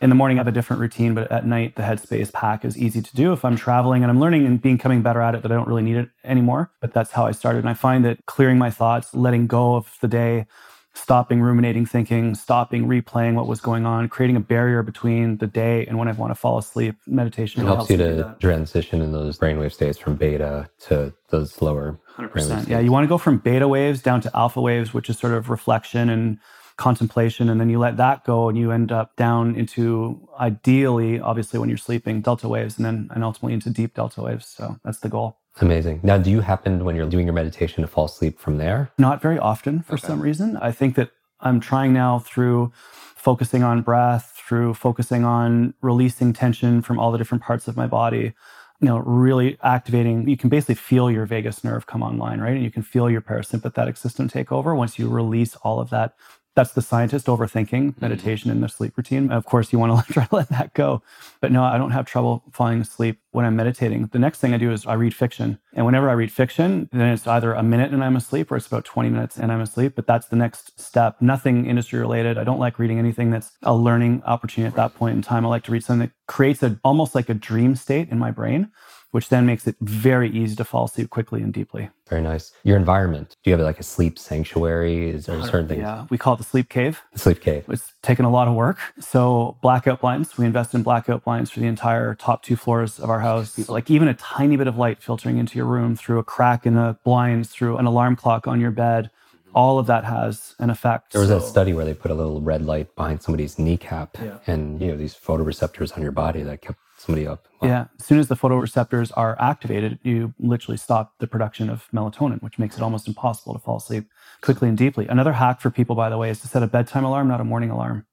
In 0.02 0.10
the 0.10 0.16
morning, 0.16 0.38
I 0.38 0.42
have 0.42 0.48
a 0.48 0.52
different 0.52 0.82
routine, 0.82 1.14
but 1.14 1.32
at 1.32 1.46
night, 1.46 1.76
the 1.76 1.84
Headspace 1.84 2.32
pack 2.34 2.66
is 2.66 2.78
easy 2.78 3.02
to 3.02 3.16
do 3.16 3.32
if 3.32 3.46
I'm 3.46 3.56
traveling 3.56 4.04
and 4.04 4.12
I'm 4.12 4.20
learning 4.20 4.46
and 4.46 4.62
becoming 4.62 5.02
better 5.02 5.22
at 5.22 5.36
it 5.36 5.42
that 5.42 5.52
I 5.52 5.56
don't 5.56 5.68
really 5.68 5.84
need 5.84 5.96
it 5.96 6.10
anymore. 6.24 6.72
But 6.82 6.94
that's 6.94 7.12
how 7.12 7.26
I 7.26 7.32
started. 7.32 7.60
And 7.60 7.70
I 7.70 7.74
find 7.74 8.04
that 8.06 8.26
clearing 8.26 8.58
my 8.58 8.70
thoughts, 8.70 9.14
letting 9.14 9.48
go 9.48 9.76
of 9.76 9.96
the 10.02 10.08
day, 10.08 10.48
stopping 10.96 11.42
ruminating 11.42 11.86
thinking, 11.86 12.34
stopping 12.36 12.88
replaying 12.88 13.36
what 13.36 13.48
was 13.48 13.62
going 13.62 13.86
on, 13.86 14.08
creating 14.08 14.36
a 14.36 14.40
barrier 14.40 14.82
between 14.82 15.38
the 15.38 15.48
day 15.48 15.86
and 15.86 15.98
when 15.98 16.08
I 16.08 16.14
want 16.14 16.32
to 16.32 16.36
fall 16.36 16.58
asleep, 16.58 16.96
meditation 17.06 17.62
it 17.62 17.66
really 17.66 17.76
helps 17.76 17.92
you 17.92 17.98
to 17.98 18.36
transition 18.40 19.02
in 19.02 19.12
those 19.12 19.38
brainwave 19.38 19.74
states 19.74 19.98
from 19.98 20.16
beta 20.16 20.70
to 20.88 21.14
those 21.30 21.62
lower. 21.62 22.00
100%. 22.18 22.68
Yeah, 22.68 22.80
you 22.80 22.92
want 22.92 23.04
to 23.04 23.10
go 23.10 23.18
from 23.18 23.38
beta 23.40 23.68
waves 23.68 24.02
down 24.02 24.22
to 24.22 24.32
alpha 24.36 24.62
waves, 24.62 24.94
which 24.94 25.10
is 25.10 25.20
sort 25.20 25.34
of 25.34 25.50
reflection 25.50 26.10
and 26.10 26.40
contemplation. 26.78 27.50
And 27.50 27.60
then 27.60 27.70
you 27.70 27.78
let 27.80 27.98
that 27.98 28.24
go 28.24 28.50
and 28.50 28.58
you 28.58 28.72
end 28.72 28.92
up 28.92 29.16
down 29.16 29.56
into 29.56 30.28
ideally, 30.40 31.20
obviously, 31.20 31.60
when 31.60 31.70
you're 31.70 31.78
sleeping, 31.78 32.22
delta 32.22 32.48
waves, 32.48 32.78
and 32.78 32.86
then 32.86 33.10
and 33.14 33.24
ultimately 33.24 33.54
into 33.54 33.70
deep 33.70 33.94
delta 33.94 34.22
waves. 34.22 34.48
So 34.48 34.78
that's 34.84 35.00
the 35.00 35.10
goal. 35.10 35.38
Amazing. 35.62 36.02
Now, 36.04 36.18
do 36.18 36.30
you 36.30 36.42
happen 36.42 36.84
when 36.84 36.96
you're 36.96 37.10
doing 37.10 37.26
your 37.26 37.34
meditation 37.34 37.82
to 37.82 37.88
fall 37.88 38.06
asleep 38.06 38.40
from 38.40 38.58
there? 38.58 38.92
Not 38.98 39.22
very 39.22 39.40
often 39.40 39.82
for 39.82 39.98
some 39.98 40.20
reason. 40.20 40.58
I 40.58 40.72
think 40.72 40.96
that 40.96 41.12
I'm 41.40 41.60
trying 41.60 41.94
now 41.94 42.20
through 42.20 42.74
focusing 43.16 43.64
on 43.64 43.82
breath, 43.82 44.34
through 44.48 44.74
focusing 44.74 45.24
on 45.24 45.74
releasing 45.82 46.34
tension 46.34 46.82
from 46.82 47.00
all 47.00 47.12
the 47.12 47.18
different 47.18 47.44
parts 47.44 47.68
of 47.68 47.78
my 47.78 47.88
body. 47.88 48.34
You 48.82 48.88
know, 48.88 48.98
really 48.98 49.58
activating, 49.64 50.28
you 50.28 50.36
can 50.36 50.50
basically 50.50 50.76
feel 50.76 51.10
your 51.10 51.26
vagus 51.26 51.64
nerve 51.64 51.88
come 51.88 52.04
online, 52.04 52.42
right? 52.42 52.54
And 52.54 52.64
you 52.64 52.72
can 52.72 52.84
feel 52.84 53.10
your 53.10 53.22
parasympathetic 53.22 53.98
system 53.98 54.28
take 54.28 54.52
over 54.52 54.76
once 54.76 55.00
you 55.00 55.08
release 55.08 55.56
all 55.58 55.80
of 55.80 55.90
that. 55.92 56.16
That's 56.56 56.72
the 56.72 56.82
scientist 56.82 57.28
overthinking 57.28 57.96
hmm. 57.96 58.02
meditation 58.02 58.50
in 58.50 58.62
the 58.62 58.70
sleep 58.70 58.98
routine. 58.98 59.32
Of 59.32 59.46
course, 59.46 59.72
you 59.72 59.80
want 59.80 60.06
to 60.08 60.14
try 60.14 60.26
to 60.26 60.36
let 60.36 60.50
that 60.50 60.74
go. 60.74 61.02
But 61.42 61.52
no, 61.52 61.64
I 61.64 61.78
don't 61.78 61.92
have 61.92 62.06
trouble 62.06 62.44
falling 62.52 62.82
asleep 62.82 63.20
when 63.32 63.46
I'm 63.46 63.56
meditating. 63.56 64.08
The 64.08 64.20
next 64.20 64.40
thing 64.40 64.54
I 64.54 64.58
do 64.58 64.72
is 64.72 64.86
I 64.86 64.94
read 64.94 65.14
fiction. 65.14 65.60
And 65.74 65.86
whenever 65.86 66.10
I 66.10 66.14
read 66.14 66.32
fiction, 66.32 66.90
then 66.92 67.10
it's 67.10 67.28
either 67.28 67.54
a 67.54 67.64
minute 67.64 67.92
and 67.92 68.04
I'm 68.04 68.16
asleep 68.16 68.52
or 68.52 68.56
it's 68.56 68.68
about 68.68 68.86
20 68.86 69.10
minutes 69.10 69.38
and 69.38 69.52
I'm 69.52 69.62
asleep. 69.62 69.94
But 69.96 70.08
that's 70.08 70.28
the 70.28 70.38
next 70.38 70.80
step. 70.80 71.22
Nothing 71.22 71.66
industry 71.66 72.00
related. 72.00 72.38
I 72.38 72.44
don't 72.46 72.60
like 72.60 72.80
reading 72.80 72.98
anything 72.98 73.30
that's 73.32 73.52
a 73.64 73.76
learning 73.76 74.24
opportunity 74.26 74.68
at 74.68 74.76
that 74.78 74.96
point 74.96 75.16
in 75.16 75.22
time. 75.22 75.46
I 75.46 75.50
like 75.50 75.64
to 75.66 75.72
read 75.72 75.84
something 75.84 76.08
that 76.08 76.16
creates 76.28 76.64
a 76.64 76.80
almost 76.84 77.14
like 77.14 77.30
a 77.30 77.34
dream 77.34 77.76
state 77.76 78.10
in 78.10 78.18
my 78.18 78.32
brain, 78.32 78.72
which 79.16 79.30
then 79.30 79.46
makes 79.46 79.66
it 79.66 79.78
very 79.80 80.30
easy 80.30 80.58
to 80.58 80.66
fall 80.66 80.84
asleep 80.84 81.10
quickly 81.10 81.42
and 81.42 81.54
deeply. 81.54 81.90
Very 82.10 82.22
nice. 82.22 82.52
Your 82.66 82.76
environment. 82.76 83.38
Do 83.44 83.50
you 83.50 83.56
have 83.56 83.66
like 83.66 83.80
a 83.80 83.84
sleep 83.84 84.20
sanctuary? 84.20 85.10
Is 85.10 85.28
there 85.28 85.40
uh, 85.40 85.46
certain 85.46 85.70
things? 85.70 85.80
Yeah, 85.80 86.06
we 86.10 86.18
call 86.18 86.34
it 86.34 86.38
the 86.40 86.44
sleep 86.44 86.68
cave. 86.68 87.02
The 87.14 87.20
sleep 87.20 87.40
cave. 87.40 87.64
It's 87.70 87.94
taken 88.02 88.26
a 88.26 88.30
lot 88.30 88.50
of 88.50 88.56
work. 88.56 88.78
So 89.00 89.56
blackout 89.62 90.02
blinds, 90.02 90.38
we 90.38 90.46
invest 90.46 90.74
in 90.74 90.84
blackout 90.84 91.24
blinds 91.24 91.50
for 91.50 91.62
the 91.62 91.66
entire 91.66 92.14
top 92.16 92.44
two 92.44 92.58
floors 92.58 93.00
of 93.00 93.10
our 93.10 93.22
house. 93.22 93.70
Like 93.70 93.90
even 93.90 94.10
a 94.10 94.16
tiny 94.16 94.58
bit 94.58 94.68
of 94.68 94.76
light 94.78 95.02
filtering 95.02 95.38
into 95.38 95.58
your 95.58 95.66
room 95.66 95.96
through 95.96 96.20
a 96.20 96.24
crack 96.26 96.66
in 96.66 96.76
the 96.76 96.98
blinds, 97.06 97.48
through 97.48 97.78
an 97.78 97.86
alarm 97.86 98.18
clock 98.18 98.50
on 98.50 98.60
your 98.60 98.72
bed. 98.72 99.06
Mm-hmm. 99.06 99.52
All 99.56 99.80
of 99.80 99.88
that 99.88 100.04
has 100.04 100.56
an 100.60 100.70
effect. 100.70 101.14
There 101.14 101.22
was 101.22 101.30
that 101.30 101.42
So- 101.42 101.48
study 101.48 101.72
where 101.72 101.86
they 101.86 101.94
put 101.94 102.12
a 102.12 102.16
little 102.16 102.42
red 102.42 102.66
light 102.66 102.94
behind 102.98 103.22
somebody's 103.22 103.58
kneecap 103.58 104.18
and, 104.46 104.82
you 104.82 104.90
know, 104.90 104.98
these 104.98 105.16
photoreceptors 105.16 105.96
on 105.96 106.04
your 106.04 106.12
body 106.12 106.44
that 106.44 106.62
kept 106.62 106.80
somebody 106.98 107.28
up. 107.28 107.48
Wow. 107.62 107.68
Yeah, 107.68 107.86
as 108.00 108.06
soon 108.06 108.20
as 108.20 108.28
the 108.28 108.36
photoreceptors 108.36 109.12
are 109.16 109.40
activated, 109.40 110.00
you 110.04 110.34
literally 110.40 110.78
stop 110.78 111.14
the 111.20 111.28
production 111.28 111.70
of 111.70 111.88
melatonin, 111.94 112.42
which 112.42 112.60
makes 112.60 112.78
it 112.78 112.82
almost 112.82 113.08
impossible 113.08 113.54
to 113.54 113.60
fall 113.60 113.78
asleep 113.78 114.08
quickly 114.42 114.70
and 114.70 114.78
deeply. 114.78 115.08
Another 115.08 115.34
hack 115.34 115.62
for 115.62 115.70
people, 115.70 115.96
by 115.96 116.10
the 116.10 116.18
way, 116.18 116.30
is 116.30 116.40
to 116.42 116.48
set 116.48 116.64
a 116.64 116.68
bedtime 116.68 117.04
alarm, 117.04 117.28
not 117.28 117.42
a 117.42 117.46
morning 117.46 117.70
alarm. 117.70 118.06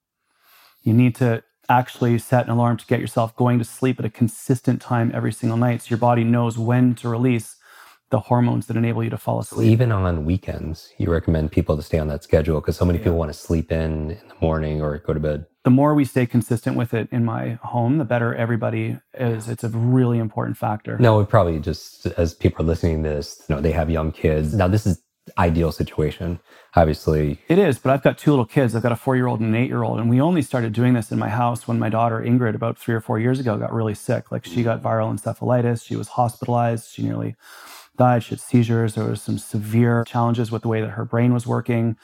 You 0.83 0.93
need 0.93 1.15
to 1.17 1.43
actually 1.69 2.19
set 2.19 2.45
an 2.45 2.51
alarm 2.51 2.77
to 2.77 2.87
get 2.87 3.01
yourself 3.01 3.35
going 3.37 3.59
to 3.59 3.65
sleep 3.65 3.99
at 3.99 4.05
a 4.05 4.11
consistent 4.11 4.83
time 4.83 5.13
every 5.15 5.33
single 5.33 5.57
night 5.57 5.83
so 5.83 5.91
your 5.91 5.99
body 5.99 6.25
knows 6.25 6.59
when 6.59 6.95
to 6.97 7.09
release 7.09 7.57
the 8.13 8.21
hormones 8.21 8.67
that 8.67 8.77
enable 8.77 9.03
you 9.03 9.09
to 9.09 9.17
fall 9.17 9.41
asleep. 9.41 9.69
Even 9.71 9.91
on 9.91 10.25
weekends, 10.27 10.93
you 10.99 11.11
recommend 11.11 11.51
people 11.51 11.77
to 11.77 11.83
stay 11.83 11.99
on 11.99 12.09
that 12.09 12.23
schedule 12.23 12.61
because 12.61 12.77
so 12.77 12.85
many 12.85 12.99
people 12.99 13.17
want 13.17 13.33
to 13.33 13.39
sleep 13.39 13.73
in 13.73 14.11
in 14.13 14.29
the 14.29 14.35
morning 14.41 14.83
or 14.83 14.99
go 14.99 15.15
to 15.15 15.19
bed. 15.19 15.47
the 15.65 15.71
more 15.71 15.95
we 15.95 16.05
stay 16.05 16.27
consistent 16.27 16.77
with 16.77 16.93
it 16.93 17.09
in 17.11 17.25
my 17.25 17.59
home, 17.63 17.97
the 17.99 18.05
better 18.05 18.35
everybody 18.35 18.99
is. 19.15 19.49
It's 19.49 19.65
a 19.65 19.71
really 19.71 20.19
important 20.19 20.59
factor. 20.59 20.99
No, 20.99 21.19
we 21.19 21.25
probably 21.25 21.59
just 21.59 22.07
as 22.19 22.35
people 22.35 22.65
are 22.65 22.69
listening 22.69 23.03
to 23.03 23.09
this, 23.09 23.43
you 23.49 23.55
know, 23.55 23.63
they 23.63 23.73
have 23.73 23.89
young 23.89 24.13
kids. 24.13 24.55
Now 24.55 24.69
this 24.69 24.87
is 24.87 25.01
ideal 25.39 25.73
situation. 25.73 26.41
Obviously, 26.75 27.39
It 27.49 27.59
is, 27.59 27.79
but 27.79 27.93
I've 27.93 28.03
got 28.03 28.19
two 28.19 28.31
little 28.31 28.45
kids. 28.45 28.75
I've 28.75 28.83
got 28.83 28.93
a 28.93 28.97
four 28.97 29.15
year 29.17 29.27
old 29.27 29.41
and 29.41 29.55
an 29.55 29.61
eight 29.63 29.69
year 29.69 29.83
old. 29.83 30.01
And 30.01 30.11
we 30.11 30.21
only 30.21 30.43
started 30.43 30.73
doing 30.73 30.95
this 30.95 31.13
in 31.13 31.19
my 31.19 31.29
house 31.29 31.67
when 31.69 31.79
my 31.79 31.89
daughter 31.89 32.21
Ingrid, 32.21 32.55
about 32.55 32.77
three 32.77 32.95
or 32.95 33.01
four 33.01 33.19
years 33.19 33.39
ago, 33.41 33.57
got 33.57 33.73
really 33.73 33.95
sick. 33.95 34.33
Like 34.33 34.45
she 34.45 34.61
mm. 34.61 34.65
got 34.65 34.83
viral 34.83 35.11
encephalitis. 35.17 35.87
She 35.87 35.97
was 35.97 36.09
hospitalized. 36.09 36.91
She 36.91 37.03
nearly 37.03 37.37
died. 37.97 38.25
She 38.25 38.31
had 38.31 38.41
seizures. 38.41 38.95
There 38.95 39.05
was 39.05 39.23
some 39.23 39.39
severe 39.39 40.05
challenges 40.07 40.51
with 40.53 40.63
the 40.63 40.69
way 40.69 40.81
that 40.81 40.91
her 40.91 41.05
brain 41.05 41.35
was 41.35 41.47
working. 41.47 41.97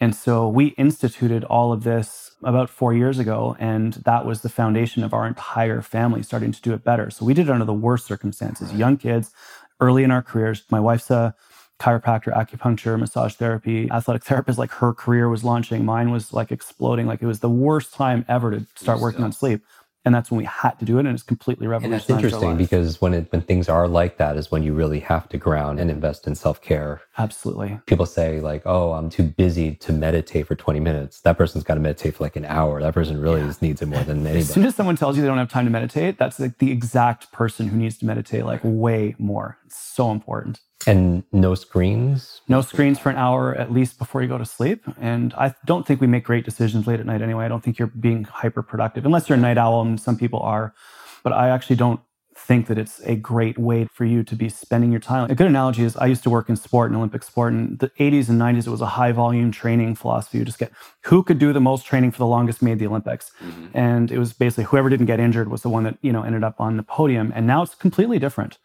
And 0.00 0.14
so 0.16 0.48
we 0.48 0.68
instituted 0.78 1.44
all 1.44 1.72
of 1.72 1.84
this 1.84 2.32
about 2.42 2.70
four 2.70 2.94
years 2.94 3.18
ago. 3.18 3.56
And 3.60 3.94
that 4.04 4.26
was 4.26 4.42
the 4.42 4.48
foundation 4.48 5.04
of 5.04 5.14
our 5.14 5.26
entire 5.26 5.82
family 5.82 6.22
starting 6.22 6.52
to 6.52 6.60
do 6.62 6.74
it 6.74 6.84
better. 6.84 7.10
So 7.10 7.24
we 7.24 7.34
did 7.34 7.48
it 7.48 7.52
under 7.52 7.64
the 7.64 7.72
worst 7.74 8.06
circumstances, 8.06 8.72
young 8.74 8.96
kids, 8.96 9.32
early 9.80 10.04
in 10.04 10.10
our 10.10 10.22
careers. 10.22 10.64
My 10.70 10.80
wife's 10.80 11.10
a 11.10 11.34
chiropractor, 11.80 12.34
acupuncture, 12.34 12.98
massage 12.98 13.34
therapy, 13.34 13.90
athletic 13.90 14.24
therapist. 14.26 14.58
Like 14.58 14.72
her 14.72 14.92
career 14.94 15.28
was 15.28 15.44
launching. 15.44 15.84
Mine 15.84 16.10
was 16.10 16.32
like 16.32 16.52
exploding. 16.52 17.06
Like 17.06 17.22
it 17.22 17.26
was 17.26 17.40
the 17.40 17.50
worst 17.50 17.94
time 17.94 18.24
ever 18.28 18.50
to 18.50 18.66
start 18.76 19.00
working 19.00 19.24
on 19.24 19.32
sleep. 19.32 19.62
And 20.04 20.14
that's 20.14 20.30
when 20.30 20.38
we 20.38 20.44
had 20.44 20.78
to 20.80 20.84
do 20.84 20.98
it. 20.98 21.06
And 21.06 21.14
it's 21.14 21.22
completely 21.22 21.66
and 21.66 21.70
revolutionized. 21.72 22.08
that's 22.08 22.10
our 22.10 22.16
interesting 22.16 22.56
because 22.56 23.00
when 23.00 23.14
it 23.14 23.30
when 23.30 23.42
things 23.42 23.68
are 23.68 23.86
like 23.86 24.18
that 24.18 24.36
is 24.36 24.50
when 24.50 24.62
you 24.62 24.72
really 24.72 25.00
have 25.00 25.28
to 25.28 25.36
ground 25.36 25.78
and 25.78 25.90
invest 25.90 26.26
in 26.26 26.34
self 26.34 26.60
care. 26.60 27.02
Absolutely. 27.18 27.80
People 27.86 28.06
say 28.06 28.40
like, 28.40 28.62
"Oh, 28.64 28.92
I'm 28.92 29.10
too 29.10 29.22
busy 29.22 29.74
to 29.76 29.92
meditate 29.92 30.46
for 30.46 30.54
20 30.54 30.80
minutes." 30.80 31.20
That 31.20 31.38
person's 31.38 31.64
got 31.64 31.74
to 31.74 31.80
meditate 31.80 32.16
for 32.16 32.24
like 32.24 32.36
an 32.36 32.44
hour. 32.44 32.80
That 32.80 32.94
person 32.94 33.20
really 33.20 33.42
just 33.42 33.62
needs 33.62 33.80
it 33.80 33.86
more 33.86 34.02
than 34.02 34.18
anybody. 34.26 34.40
As 34.40 34.52
soon 34.52 34.64
as 34.64 34.74
someone 34.74 34.96
tells 34.96 35.16
you 35.16 35.22
they 35.22 35.28
don't 35.28 35.38
have 35.38 35.50
time 35.50 35.66
to 35.66 35.70
meditate, 35.70 36.18
that's 36.18 36.40
like 36.40 36.58
the 36.58 36.72
exact 36.72 37.30
person 37.32 37.68
who 37.68 37.76
needs 37.76 37.98
to 37.98 38.06
meditate 38.06 38.44
like 38.44 38.60
way 38.64 39.14
more. 39.18 39.58
It's 39.66 39.78
so 39.78 40.10
important. 40.10 40.60
And 40.86 41.24
no 41.32 41.54
screens. 41.54 42.40
No 42.48 42.60
screens 42.60 42.98
for 42.98 43.10
an 43.10 43.16
hour 43.16 43.54
at 43.54 43.72
least 43.72 43.98
before 43.98 44.22
you 44.22 44.28
go 44.28 44.38
to 44.38 44.44
sleep. 44.44 44.84
And 45.00 45.34
I 45.34 45.54
don't 45.64 45.86
think 45.86 46.00
we 46.00 46.06
make 46.06 46.24
great 46.24 46.44
decisions 46.44 46.86
late 46.86 47.00
at 47.00 47.06
night 47.06 47.22
anyway. 47.22 47.44
I 47.44 47.48
don't 47.48 47.62
think 47.62 47.78
you're 47.78 47.88
being 47.88 48.24
hyper 48.24 48.62
productive 48.62 49.06
unless 49.06 49.28
you're 49.28 49.38
a 49.38 49.40
night 49.40 49.58
owl, 49.58 49.82
and 49.82 50.00
some 50.00 50.16
people 50.16 50.40
are. 50.40 50.74
But 51.22 51.32
I 51.32 51.48
actually 51.50 51.76
don't 51.76 52.00
think 52.34 52.66
that 52.66 52.78
it's 52.78 53.00
a 53.00 53.14
great 53.14 53.58
way 53.58 53.86
for 53.92 54.04
you 54.04 54.24
to 54.24 54.34
be 54.34 54.48
spending 54.48 54.90
your 54.90 55.00
time. 55.00 55.30
A 55.30 55.34
good 55.34 55.46
analogy 55.46 55.84
is 55.84 55.96
I 55.96 56.06
used 56.06 56.22
to 56.24 56.30
work 56.30 56.48
in 56.48 56.56
sport 56.56 56.90
and 56.90 56.96
Olympic 56.96 57.22
sport. 57.22 57.52
In 57.52 57.76
the 57.76 57.90
80s 57.90 58.28
and 58.28 58.40
90s, 58.40 58.66
it 58.66 58.70
was 58.70 58.80
a 58.80 58.86
high 58.86 59.12
volume 59.12 59.52
training 59.52 59.94
philosophy. 59.94 60.38
You 60.38 60.44
just 60.44 60.58
get 60.58 60.72
who 61.02 61.22
could 61.22 61.38
do 61.38 61.52
the 61.52 61.60
most 61.60 61.86
training 61.86 62.10
for 62.10 62.18
the 62.18 62.26
longest 62.26 62.62
made 62.62 62.78
the 62.78 62.86
Olympics. 62.86 63.30
Mm-hmm. 63.40 63.66
And 63.76 64.10
it 64.10 64.18
was 64.18 64.32
basically 64.32 64.64
whoever 64.64 64.88
didn't 64.88 65.06
get 65.06 65.20
injured 65.20 65.50
was 65.50 65.62
the 65.62 65.68
one 65.68 65.84
that, 65.84 65.98
you 66.02 66.12
know, 66.12 66.22
ended 66.22 66.42
up 66.42 66.60
on 66.60 66.76
the 66.76 66.82
podium. 66.82 67.32
And 67.34 67.46
now 67.46 67.62
it's 67.62 67.74
completely 67.74 68.18
different. 68.18 68.58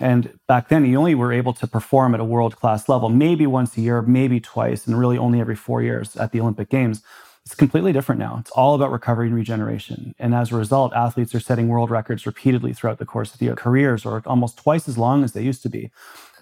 And 0.00 0.38
back 0.48 0.68
then, 0.68 0.86
you 0.86 0.98
only 0.98 1.14
were 1.14 1.32
able 1.32 1.52
to 1.52 1.66
perform 1.66 2.14
at 2.14 2.20
a 2.20 2.24
world 2.24 2.56
class 2.56 2.88
level, 2.88 3.10
maybe 3.10 3.46
once 3.46 3.76
a 3.76 3.82
year, 3.82 4.00
maybe 4.00 4.40
twice, 4.40 4.86
and 4.86 4.98
really 4.98 5.18
only 5.18 5.40
every 5.40 5.56
four 5.56 5.82
years 5.82 6.16
at 6.16 6.32
the 6.32 6.40
Olympic 6.40 6.70
Games. 6.70 7.02
It's 7.44 7.54
completely 7.54 7.92
different 7.92 8.18
now. 8.18 8.38
It's 8.40 8.50
all 8.52 8.74
about 8.74 8.92
recovery 8.92 9.26
and 9.26 9.34
regeneration. 9.36 10.14
And 10.18 10.34
as 10.34 10.52
a 10.52 10.56
result, 10.56 10.92
athletes 10.94 11.34
are 11.34 11.40
setting 11.40 11.68
world 11.68 11.90
records 11.90 12.26
repeatedly 12.26 12.72
throughout 12.72 12.98
the 12.98 13.06
course 13.06 13.34
of 13.34 13.40
their 13.40 13.54
careers, 13.56 14.06
or 14.06 14.22
almost 14.26 14.58
twice 14.58 14.88
as 14.88 14.96
long 14.96 15.22
as 15.22 15.32
they 15.32 15.42
used 15.42 15.62
to 15.62 15.68
be. 15.68 15.90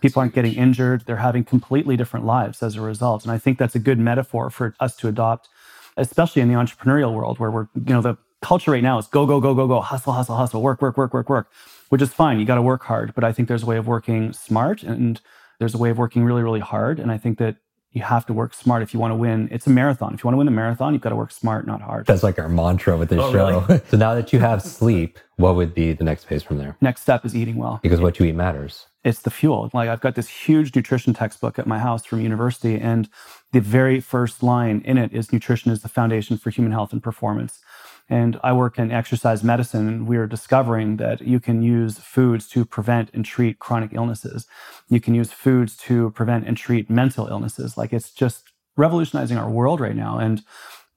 People 0.01 0.21
aren't 0.21 0.35
getting 0.35 0.55
injured. 0.55 1.05
They're 1.07 1.17
having 1.17 1.45
completely 1.45 1.97
different 1.97 2.27
lives 2.27 2.63
as 2.63 2.77
a 2.77 2.81
result. 2.81 3.25
And 3.25 3.33
I 3.33 3.39
think 3.39 3.59
that's 3.59 3.75
a 3.75 3.81
good 3.81 3.99
metaphor 3.99 4.51
for 4.51 4.75
us 4.79 4.97
to 4.97 5.09
adopt, 5.09 5.49
especially 5.97 6.43
in 6.43 6.49
the 6.49 6.55
entrepreneurial 6.55 7.13
world 7.13 7.39
where 7.39 7.51
we're, 7.51 7.69
you 7.75 7.95
know, 7.95 8.03
the 8.03 8.17
culture 8.43 8.71
right 8.71 8.83
now 8.83 8.99
is 8.99 9.07
go, 9.07 9.27
go, 9.27 9.41
go, 9.41 9.55
go, 9.55 9.67
go, 9.67 9.81
hustle, 9.81 10.13
hustle, 10.13 10.37
hustle, 10.37 10.63
work, 10.63 10.81
work, 10.81 10.97
work, 10.97 11.13
work, 11.13 11.29
work, 11.29 11.51
which 11.89 12.03
is 12.03 12.11
fine. 12.11 12.39
You 12.41 12.47
got 12.47 12.57
to 12.57 12.63
work 12.63 12.85
hard. 12.85 13.15
But 13.15 13.25
I 13.25 13.33
think 13.33 13.49
there's 13.49 13.63
a 13.63 13.67
way 13.67 13.77
of 13.77 13.87
working 13.87 14.33
smart 14.33 14.83
and 14.83 15.21
there's 15.59 15.75
a 15.75 15.79
way 15.79 15.91
of 15.91 15.99
working 15.99 16.25
really, 16.25 16.43
really 16.43 16.61
hard. 16.61 16.99
And 17.01 17.11
I 17.11 17.19
think 17.19 17.39
that 17.39 17.57
you 17.93 18.03
have 18.03 18.27
to 18.27 18.33
work 18.35 18.53
smart 18.53 18.83
if 18.83 18.93
you 18.93 19.01
want 19.01 19.13
to 19.13 19.17
win. 19.17 19.49
It's 19.51 19.67
a 19.67 19.71
marathon. 19.71 20.13
If 20.15 20.23
you 20.23 20.29
want 20.29 20.35
to 20.35 20.39
win 20.39 20.45
the 20.47 20.53
marathon, 20.53 20.93
you've 20.93 21.03
got 21.03 21.09
to 21.09 21.17
work 21.17 21.33
smart, 21.33 21.67
not 21.67 21.81
hard. 21.81 22.07
That's 22.07 22.23
like 22.23 22.39
our 22.39 22.49
mantra 22.49 22.97
with 22.99 23.09
this 23.09 23.19
Oh, 23.21 23.33
show. 23.33 23.61
really? 23.67 23.81
so 23.91 23.97
now 23.97 24.15
that 24.15 24.33
you 24.33 24.39
have 24.41 24.63
sleep, 24.63 25.19
what 25.37 25.57
would 25.57 25.75
be 25.75 25.95
the 25.95 26.05
next 26.05 26.25
phase 26.25 26.43
from 26.43 26.59
there? 26.59 26.77
Next 26.83 27.01
step 27.01 27.25
is 27.25 27.35
eating 27.35 27.57
well. 27.57 27.81
Because 27.83 28.01
what 28.01 28.19
you 28.21 28.27
eat 28.27 28.35
matters. 28.35 28.87
it's 29.05 29.23
the 29.23 29.31
fuel. 29.31 29.71
Like 29.73 29.89
I've 29.89 30.03
got 30.03 30.15
this 30.17 30.29
huge 30.29 30.77
nutrition 30.77 31.15
textbook 31.15 31.59
at 31.59 31.67
my 31.67 31.79
house 31.79 32.05
from 32.05 32.21
university, 32.21 32.79
and 32.79 33.09
the 33.53 33.61
very 33.61 34.01
first 34.01 34.43
line 34.43 34.83
in 34.85 34.99
it 34.99 35.13
is 35.15 35.33
nutrition 35.33 35.73
is 35.73 35.81
the 35.81 35.89
foundation 35.89 36.37
for 36.37 36.51
human 36.51 36.73
health 36.73 36.93
and 36.93 37.03
performance. 37.03 37.59
And 38.09 38.41
I 38.43 38.53
work 38.53 38.79
in 38.79 38.91
exercise 38.91 39.45
medicine, 39.45 39.87
and 39.87 40.09
we 40.09 40.17
are 40.17 40.27
discovering 40.27 40.97
that 40.97 41.21
you 41.21 41.41
can 41.41 41.63
use 41.63 41.99
foods 41.99 42.49
to 42.51 42.65
prevent 42.65 43.11
and 43.13 43.25
treat 43.25 43.59
chronic 43.59 43.91
illnesses. 43.93 44.47
You 44.89 45.01
can 45.01 45.15
use 45.15 45.31
foods 45.31 45.77
to 45.79 46.11
prevent 46.11 46.47
and 46.47 46.57
treat 46.57 46.89
mental 46.89 47.27
illnesses. 47.27 47.77
Like 47.77 47.93
it's 47.93 48.11
just 48.11 48.45
revolutionizing 48.77 49.37
our 49.37 49.51
world 49.51 49.81
right 49.81 49.97
now. 49.97 50.19
And 50.19 50.43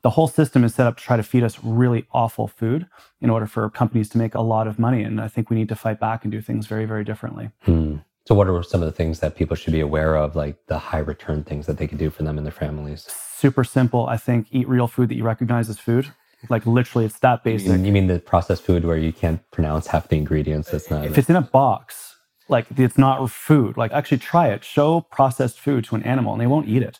the 0.03 0.11
whole 0.11 0.27
system 0.27 0.63
is 0.63 0.73
set 0.73 0.87
up 0.87 0.97
to 0.97 1.03
try 1.03 1.17
to 1.17 1.23
feed 1.23 1.43
us 1.43 1.59
really 1.63 2.05
awful 2.13 2.47
food 2.47 2.87
in 3.19 3.29
order 3.29 3.45
for 3.45 3.69
companies 3.69 4.09
to 4.09 4.17
make 4.17 4.33
a 4.33 4.41
lot 4.41 4.67
of 4.67 4.79
money. 4.79 5.03
And 5.03 5.19
I 5.19 5.27
think 5.27 5.49
we 5.49 5.57
need 5.57 5.69
to 5.69 5.75
fight 5.75 5.99
back 5.99 6.23
and 6.23 6.31
do 6.31 6.41
things 6.41 6.65
very, 6.65 6.85
very 6.85 7.03
differently. 7.03 7.51
Hmm. 7.63 7.97
So, 8.25 8.35
what 8.35 8.47
are 8.47 8.63
some 8.63 8.81
of 8.81 8.85
the 8.85 8.91
things 8.91 9.19
that 9.19 9.35
people 9.35 9.55
should 9.55 9.73
be 9.73 9.79
aware 9.79 10.15
of, 10.15 10.35
like 10.35 10.55
the 10.67 10.77
high 10.77 10.99
return 10.99 11.43
things 11.43 11.65
that 11.65 11.77
they 11.77 11.87
could 11.87 11.97
do 11.97 12.11
for 12.11 12.23
them 12.23 12.37
and 12.37 12.45
their 12.45 12.53
families? 12.53 13.07
super 13.41 13.63
simple. 13.63 14.05
I 14.05 14.17
think 14.17 14.47
eat 14.51 14.67
real 14.69 14.87
food 14.87 15.09
that 15.09 15.15
you 15.15 15.23
recognize 15.23 15.67
as 15.67 15.79
food. 15.79 16.13
Like 16.49 16.65
literally, 16.65 17.05
it's 17.05 17.19
that 17.19 17.41
You 17.45 17.51
basic. 17.53 17.67
mean, 17.69 17.85
you 17.85 17.91
mean 17.91 18.07
the 18.07 18.19
processed 18.19 18.63
food 18.63 18.85
where 18.85 18.97
you 18.97 19.13
can't 19.13 19.39
pronounce 19.51 19.87
half 19.87 20.07
the 20.07 20.17
ingredients? 20.17 20.71
That's 20.71 20.89
not. 20.89 21.05
If 21.05 21.17
it's 21.17 21.29
in 21.29 21.35
a 21.35 21.41
box, 21.41 22.15
like 22.49 22.65
it's 22.75 22.97
not 22.97 23.29
food. 23.29 23.77
Like 23.77 23.91
actually 23.91 24.17
try 24.17 24.47
it. 24.49 24.63
Show 24.63 25.01
processed 25.01 25.59
food 25.59 25.85
to 25.85 25.95
an 25.95 26.03
animal, 26.03 26.33
and 26.33 26.41
they 26.41 26.47
won't 26.47 26.67
eat 26.67 26.83
it. 26.83 26.99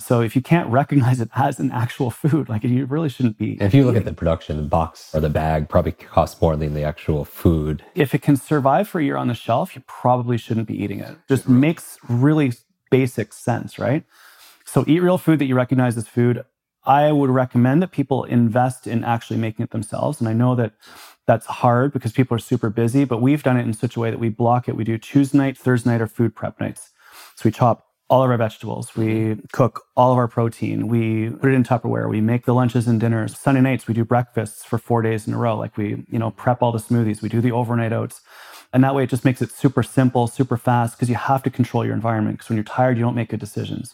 So 0.00 0.20
if 0.22 0.34
you 0.36 0.40
can't 0.40 0.68
recognize 0.70 1.20
it 1.20 1.28
as 1.34 1.58
an 1.60 1.70
actual 1.72 2.10
food, 2.10 2.48
like 2.48 2.64
you 2.64 2.86
really 2.86 3.08
shouldn't 3.08 3.36
be. 3.36 3.58
if 3.60 3.74
you 3.74 3.84
look 3.84 3.96
at 3.96 4.04
the 4.04 4.12
production, 4.12 4.56
the 4.56 4.62
box 4.62 5.14
or 5.14 5.20
the 5.20 5.28
bag 5.28 5.68
probably 5.68 5.92
costs 5.92 6.40
more 6.40 6.56
than 6.56 6.72
the 6.74 6.82
actual 6.82 7.24
food. 7.24 7.84
if 7.94 8.14
it 8.14 8.22
can 8.22 8.36
survive 8.36 8.88
for 8.88 9.00
a 9.00 9.04
year 9.04 9.16
on 9.16 9.28
the 9.28 9.34
shelf, 9.34 9.74
you 9.76 9.82
probably 9.86 10.38
shouldn't 10.38 10.66
be 10.68 10.82
eating 10.82 11.00
it. 11.00 11.16
Just 11.28 11.48
makes 11.48 11.98
really 12.08 12.52
basic 12.90 13.32
sense, 13.32 13.78
right? 13.78 14.04
So 14.64 14.84
eat 14.86 15.00
real 15.00 15.18
food 15.18 15.38
that 15.40 15.46
you 15.46 15.54
recognize 15.54 15.96
as 15.96 16.06
food. 16.08 16.44
I 16.84 17.12
would 17.12 17.30
recommend 17.30 17.82
that 17.82 17.92
people 17.92 18.24
invest 18.24 18.86
in 18.86 19.04
actually 19.04 19.38
making 19.38 19.64
it 19.64 19.70
themselves. 19.70 20.20
And 20.20 20.28
I 20.28 20.32
know 20.32 20.54
that 20.54 20.72
that's 21.26 21.46
hard 21.46 21.92
because 21.92 22.12
people 22.12 22.34
are 22.34 22.40
super 22.40 22.70
busy, 22.70 23.04
but 23.04 23.20
we've 23.20 23.42
done 23.42 23.58
it 23.58 23.62
in 23.62 23.74
such 23.74 23.96
a 23.96 24.00
way 24.00 24.10
that 24.10 24.18
we 24.18 24.30
block 24.30 24.68
it. 24.68 24.76
We 24.76 24.84
do 24.84 24.96
Tuesday 24.96 25.38
night, 25.38 25.58
Thursday 25.58 25.90
night, 25.90 26.00
or 26.00 26.06
food 26.06 26.34
prep 26.34 26.58
nights. 26.60 26.90
So 27.36 27.42
we 27.44 27.52
chop 27.52 27.84
all 28.08 28.22
of 28.22 28.30
our 28.30 28.36
vegetables. 28.38 28.96
We 28.96 29.36
cook 29.52 29.84
all 29.96 30.12
of 30.12 30.18
our 30.18 30.28
protein. 30.28 30.88
We 30.88 31.30
put 31.30 31.50
it 31.50 31.54
in 31.54 31.64
Tupperware. 31.64 32.08
We 32.08 32.22
make 32.22 32.46
the 32.46 32.54
lunches 32.54 32.88
and 32.88 32.98
dinners. 32.98 33.38
Sunday 33.38 33.60
nights, 33.60 33.86
we 33.86 33.92
do 33.92 34.04
breakfasts 34.04 34.64
for 34.64 34.78
four 34.78 35.02
days 35.02 35.28
in 35.28 35.34
a 35.34 35.38
row. 35.38 35.56
Like 35.56 35.76
we, 35.76 36.06
you 36.08 36.18
know, 36.18 36.30
prep 36.30 36.62
all 36.62 36.72
the 36.72 36.78
smoothies. 36.78 37.20
We 37.20 37.28
do 37.28 37.42
the 37.42 37.52
overnight 37.52 37.92
oats. 37.92 38.22
And 38.72 38.82
that 38.84 38.94
way 38.94 39.04
it 39.04 39.10
just 39.10 39.24
makes 39.24 39.42
it 39.42 39.50
super 39.50 39.82
simple, 39.82 40.26
super 40.26 40.56
fast 40.56 40.96
because 40.96 41.08
you 41.08 41.14
have 41.16 41.42
to 41.42 41.50
control 41.50 41.84
your 41.84 41.94
environment. 41.94 42.38
Because 42.38 42.48
when 42.48 42.56
you're 42.56 42.64
tired, 42.64 42.96
you 42.96 43.02
don't 43.04 43.14
make 43.14 43.28
good 43.28 43.40
decisions. 43.40 43.92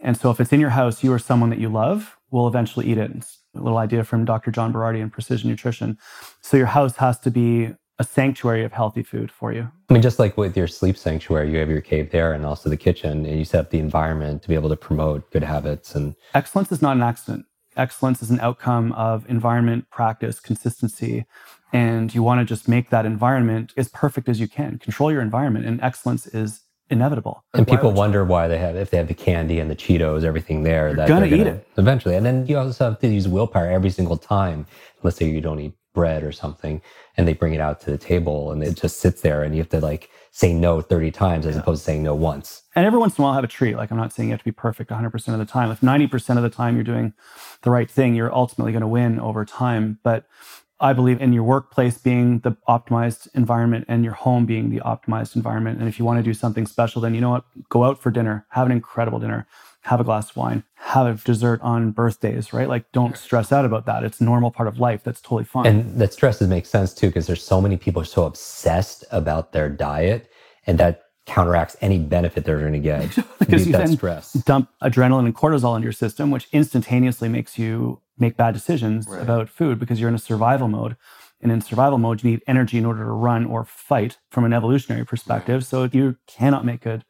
And 0.00 0.16
so 0.16 0.30
if 0.30 0.40
it's 0.40 0.52
in 0.52 0.60
your 0.60 0.70
house, 0.70 1.04
you 1.04 1.12
or 1.12 1.18
someone 1.18 1.50
that 1.50 1.58
you 1.58 1.68
love 1.68 2.16
will 2.30 2.48
eventually 2.48 2.86
eat 2.86 2.98
it. 2.98 3.10
It's 3.10 3.38
a 3.54 3.60
little 3.60 3.78
idea 3.78 4.04
from 4.04 4.24
Dr. 4.24 4.50
John 4.50 4.72
Berardi 4.72 5.00
in 5.00 5.10
Precision 5.10 5.50
Nutrition. 5.50 5.98
So 6.40 6.56
your 6.56 6.66
house 6.66 6.96
has 6.96 7.18
to 7.20 7.30
be 7.30 7.74
a 7.98 8.04
sanctuary 8.04 8.64
of 8.64 8.72
healthy 8.72 9.02
food 9.02 9.30
for 9.30 9.52
you. 9.52 9.70
I 9.90 9.92
mean, 9.92 10.02
just 10.02 10.18
like 10.18 10.38
with 10.38 10.56
your 10.56 10.66
sleep 10.66 10.96
sanctuary, 10.96 11.52
you 11.52 11.58
have 11.58 11.68
your 11.68 11.82
cave 11.82 12.10
there 12.12 12.32
and 12.32 12.46
also 12.46 12.70
the 12.70 12.76
kitchen, 12.78 13.26
and 13.26 13.38
you 13.38 13.44
set 13.44 13.60
up 13.60 13.70
the 13.70 13.78
environment 13.78 14.40
to 14.42 14.48
be 14.48 14.54
able 14.54 14.70
to 14.70 14.76
promote 14.76 15.30
good 15.30 15.44
habits. 15.44 15.94
And 15.94 16.14
excellence 16.32 16.72
is 16.72 16.80
not 16.80 16.96
an 16.96 17.02
accident. 17.02 17.44
Excellence 17.76 18.22
is 18.22 18.30
an 18.30 18.40
outcome 18.40 18.92
of 18.92 19.28
environment, 19.28 19.90
practice, 19.90 20.40
consistency. 20.40 21.26
And 21.74 22.14
you 22.14 22.22
want 22.22 22.40
to 22.40 22.46
just 22.46 22.68
make 22.68 22.88
that 22.88 23.04
environment 23.04 23.74
as 23.76 23.88
perfect 23.88 24.30
as 24.30 24.40
you 24.40 24.48
can. 24.48 24.78
Control 24.78 25.12
your 25.12 25.20
environment, 25.20 25.66
and 25.66 25.78
excellence 25.82 26.26
is 26.26 26.62
inevitable. 26.90 27.44
and 27.54 27.66
people 27.66 27.92
wonder 27.92 28.24
why 28.24 28.48
they 28.48 28.58
have 28.58 28.76
if 28.76 28.90
they 28.90 28.96
have 28.96 29.08
the 29.08 29.14
candy 29.14 29.60
and 29.60 29.70
the 29.70 29.76
Cheetos, 29.76 30.24
everything 30.24 30.62
there. 30.62 30.88
That 30.90 30.96
they're 30.96 31.08
gonna 31.08 31.28
they're 31.28 31.38
eat 31.38 31.46
it. 31.46 31.66
eventually. 31.76 32.16
And 32.16 32.26
then 32.26 32.46
you 32.46 32.58
also 32.58 32.90
have 32.90 32.98
to 33.00 33.08
use 33.08 33.28
willpower 33.28 33.68
every 33.68 33.90
single 33.90 34.16
time. 34.16 34.66
Let's 35.02 35.16
say 35.16 35.28
you 35.28 35.40
don't 35.40 35.60
eat 35.60 35.74
bread 35.94 36.22
or 36.22 36.32
something, 36.32 36.80
and 37.16 37.26
they 37.26 37.32
bring 37.32 37.54
it 37.54 37.60
out 37.60 37.80
to 37.80 37.90
the 37.90 37.98
table, 37.98 38.52
and 38.52 38.62
it 38.62 38.76
just 38.76 39.00
sits 39.00 39.22
there, 39.22 39.42
and 39.42 39.54
you 39.54 39.60
have 39.60 39.70
to 39.70 39.80
like 39.80 40.08
say 40.30 40.52
no 40.52 40.80
thirty 40.80 41.10
times 41.10 41.46
as 41.46 41.56
opposed 41.56 41.82
to 41.82 41.84
saying 41.86 42.02
no 42.02 42.14
once. 42.14 42.62
And 42.76 42.86
every 42.86 42.98
once 42.98 43.18
in 43.18 43.22
a 43.22 43.24
while, 43.24 43.34
have 43.34 43.42
a 43.44 43.48
treat. 43.48 43.76
Like, 43.76 43.90
I'm 43.90 43.96
not 43.96 44.12
saying 44.12 44.28
you 44.28 44.32
have 44.32 44.40
to 44.40 44.44
be 44.44 44.52
perfect 44.52 44.90
100% 44.90 45.14
of 45.28 45.38
the 45.38 45.44
time. 45.44 45.72
If 45.72 45.80
90% 45.80 46.36
of 46.36 46.44
the 46.44 46.50
time 46.50 46.76
you're 46.76 46.84
doing 46.84 47.14
the 47.62 47.70
right 47.70 47.90
thing, 47.90 48.14
you're 48.14 48.32
ultimately 48.32 48.70
going 48.70 48.82
to 48.82 48.86
win 48.86 49.18
over 49.18 49.44
time. 49.44 49.98
But 50.04 50.26
I 50.80 50.94
believe 50.94 51.20
in 51.20 51.32
your 51.32 51.42
workplace 51.42 51.98
being 51.98 52.40
the 52.40 52.56
optimized 52.68 53.28
environment 53.34 53.84
and 53.88 54.02
your 54.02 54.14
home 54.14 54.46
being 54.46 54.70
the 54.70 54.80
optimized 54.80 55.36
environment. 55.36 55.78
And 55.78 55.88
if 55.88 55.98
you 55.98 56.04
want 56.04 56.18
to 56.18 56.22
do 56.22 56.32
something 56.32 56.66
special, 56.66 57.02
then 57.02 57.14
you 57.14 57.20
know 57.20 57.30
what? 57.30 57.44
Go 57.68 57.84
out 57.84 58.00
for 58.00 58.10
dinner, 58.10 58.46
have 58.50 58.64
an 58.66 58.72
incredible 58.72 59.18
dinner, 59.18 59.46
have 59.82 60.00
a 60.00 60.04
glass 60.04 60.30
of 60.30 60.36
wine, 60.36 60.64
have 60.74 61.06
a 61.06 61.14
dessert 61.24 61.60
on 61.60 61.90
birthdays, 61.90 62.52
right? 62.52 62.68
Like, 62.68 62.90
don't 62.92 63.16
stress 63.16 63.52
out 63.52 63.64
about 63.64 63.84
that. 63.86 64.04
It's 64.04 64.20
a 64.20 64.24
normal 64.24 64.50
part 64.50 64.68
of 64.68 64.78
life. 64.78 65.02
That's 65.04 65.20
totally 65.20 65.44
fine. 65.44 65.66
And 65.66 66.00
that 66.00 66.14
stresses 66.14 66.48
make 66.48 66.64
sense 66.66 66.94
too, 66.94 67.08
because 67.08 67.26
there's 67.26 67.42
so 67.42 67.60
many 67.60 67.76
people 67.76 68.02
so 68.04 68.24
obsessed 68.24 69.04
about 69.10 69.52
their 69.52 69.68
diet, 69.68 70.30
and 70.66 70.78
that 70.78 71.04
counteracts 71.26 71.76
any 71.80 71.98
benefit 71.98 72.44
they're 72.44 72.58
going 72.60 72.72
to 72.74 72.78
get 72.78 73.14
because 73.38 73.66
you 73.66 73.72
that 73.72 73.86
then 73.86 73.96
stress. 73.96 74.32
dump 74.32 74.68
adrenaline 74.82 75.26
and 75.26 75.34
cortisol 75.34 75.76
into 75.76 75.84
your 75.84 75.92
system, 75.92 76.30
which 76.30 76.48
instantaneously 76.52 77.28
makes 77.28 77.58
you 77.58 78.00
make 78.20 78.36
bad 78.36 78.54
decisions 78.54 79.08
Right. 79.08 79.22
about 79.22 79.48
food 79.48 79.78
because 79.78 80.00
you're 80.00 80.08
in 80.08 80.14
a 80.14 80.18
survival 80.18 80.68
mode. 80.68 80.96
And 81.42 81.50
in 81.50 81.60
survival 81.60 81.98
mode, 81.98 82.22
you 82.22 82.30
need 82.30 82.42
energy 82.46 82.76
in 82.76 82.84
order 82.84 83.02
to 83.04 83.10
run 83.10 83.46
or 83.46 83.64
fight 83.64 84.18
from 84.30 84.44
an 84.44 84.52
evolutionary 84.52 85.06
perspective. 85.06 85.64
So 85.64 85.88
you 85.90 86.16
cannot 86.26 86.64
make 86.64 86.82
good 86.82 87.04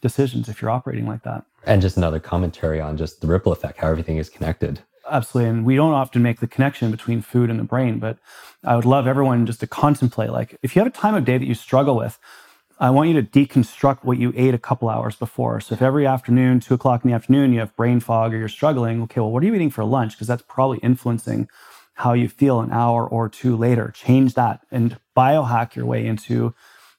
decisions 0.00 0.48
if 0.48 0.62
you're 0.62 0.70
operating 0.70 1.06
like 1.06 1.22
that. 1.24 1.44
And 1.66 1.82
just 1.82 1.96
another 1.96 2.20
commentary 2.20 2.80
on 2.80 2.96
just 2.96 3.20
the 3.20 3.26
ripple 3.26 3.52
effect, 3.52 3.78
how 3.78 3.88
everything 3.88 4.16
is 4.16 4.30
connected. 4.30 4.80
Absolutely. 5.10 5.50
And 5.50 5.64
we 5.66 5.76
don't 5.76 5.92
often 5.92 6.22
make 6.22 6.40
the 6.40 6.46
connection 6.46 6.90
between 6.90 7.20
food 7.20 7.50
and 7.50 7.58
the 7.58 7.64
brain, 7.64 7.98
but 7.98 8.18
I 8.64 8.74
would 8.74 8.86
love 8.86 9.06
everyone 9.06 9.44
just 9.44 9.60
to 9.60 9.66
contemplate 9.66 10.30
like, 10.30 10.56
if 10.62 10.74
you 10.74 10.80
have 10.80 10.86
a 10.86 10.96
time 10.96 11.14
of 11.14 11.24
day 11.26 11.36
that 11.36 11.46
you 11.46 11.54
struggle 11.54 11.96
with, 11.96 12.18
I 12.78 12.90
want 12.90 13.08
you 13.08 13.20
to 13.20 13.22
deconstruct 13.22 14.02
what 14.02 14.18
you 14.18 14.32
ate 14.36 14.54
a 14.54 14.58
couple 14.58 14.88
hours 14.88 15.16
before. 15.16 15.60
So 15.60 15.74
if 15.74 15.82
every 15.82 16.06
afternoon, 16.06 16.60
two 16.60 16.74
o'clock 16.74 17.04
in 17.04 17.10
the 17.10 17.14
afternoon, 17.14 17.52
you 17.52 17.60
have 17.60 17.74
brain 17.76 18.00
fog 18.00 18.34
or 18.34 18.38
you're 18.38 18.48
struggling, 18.48 19.02
okay, 19.02 19.20
well, 19.20 19.30
what 19.30 19.42
are 19.42 19.46
you 19.46 19.54
eating 19.54 19.70
for 19.70 19.84
lunch? 19.84 20.12
Because 20.12 20.26
that's 20.26 20.42
probably 20.48 20.78
influencing 20.78 21.48
how 21.94 22.12
you 22.12 22.28
feel 22.28 22.60
an 22.60 22.72
hour 22.72 23.06
or 23.06 23.28
two 23.28 23.56
later. 23.56 23.92
Change 23.94 24.34
that 24.34 24.60
and 24.70 24.98
biohack 25.16 25.76
your 25.76 25.86
way 25.86 26.04
into 26.04 26.54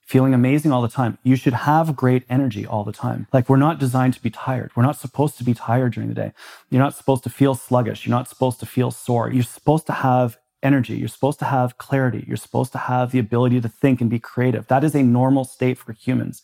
feeling 0.06 0.34
amazing 0.34 0.72
all 0.72 0.82
the 0.82 0.88
time. 0.88 1.18
You 1.24 1.36
should 1.36 1.54
have 1.54 1.96
great 1.96 2.24
energy 2.30 2.66
all 2.66 2.84
the 2.84 2.94
time. 2.94 3.28
Like 3.34 3.50
we're 3.50 3.58
not 3.58 3.80
designed 3.80 4.14
to 4.14 4.22
be 4.22 4.30
tired. 4.30 4.72
We're 4.76 4.84
not 4.84 4.98
supposed 4.98 5.38
to 5.40 5.44
be 5.44 5.54
tired 5.54 5.94
during 5.94 6.10
the 6.10 6.16
day. 6.16 6.32
You're 6.70 6.82
not 6.82 6.96
supposed 6.96 7.24
to 7.24 7.30
feel 7.30 7.56
sluggish. 7.56 8.06
You're 8.06 8.16
not 8.16 8.30
supposed 8.30 8.60
to 8.62 8.66
feel 8.66 8.92
sore. 8.92 9.30
You're 9.32 9.44
supposed 9.44 9.88
to 9.88 9.94
have 9.94 10.38
energy. 10.66 10.98
You're 10.98 11.08
supposed 11.08 11.40
to 11.40 11.46
have 11.46 11.78
clarity. 11.78 12.26
You're 12.28 12.36
supposed 12.38 12.72
to 12.74 12.78
have 12.78 13.12
the 13.12 13.20
ability 13.20 13.62
to 13.62 13.70
think 13.70 14.02
and 14.02 14.10
be 14.10 14.20
creative. 14.20 14.68
That 14.68 14.84
is 14.84 14.96
a 14.96 15.04
normal 15.04 15.46
state 15.46 15.78
for 15.78 15.94
humans. 15.94 16.42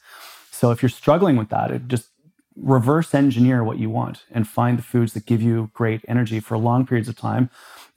So 0.51 0.72
if 0.72 0.82
you're 0.82 0.90
struggling 0.90 1.36
with 1.36 1.50
that, 1.50 1.88
just 1.88 2.08
reverse 2.56 3.13
engineer 3.16 3.63
what 3.63 3.80
you 3.80 3.90
want 3.90 4.24
and 4.32 4.48
find 4.48 4.78
the 4.78 4.84
foods 4.84 5.13
that 5.13 5.25
give 5.25 5.42
you 5.42 5.72
great 5.74 6.01
energy 6.08 6.40
for 6.40 6.58
long 6.58 6.86
periods 6.86 7.10
of 7.10 7.16
time 7.16 7.50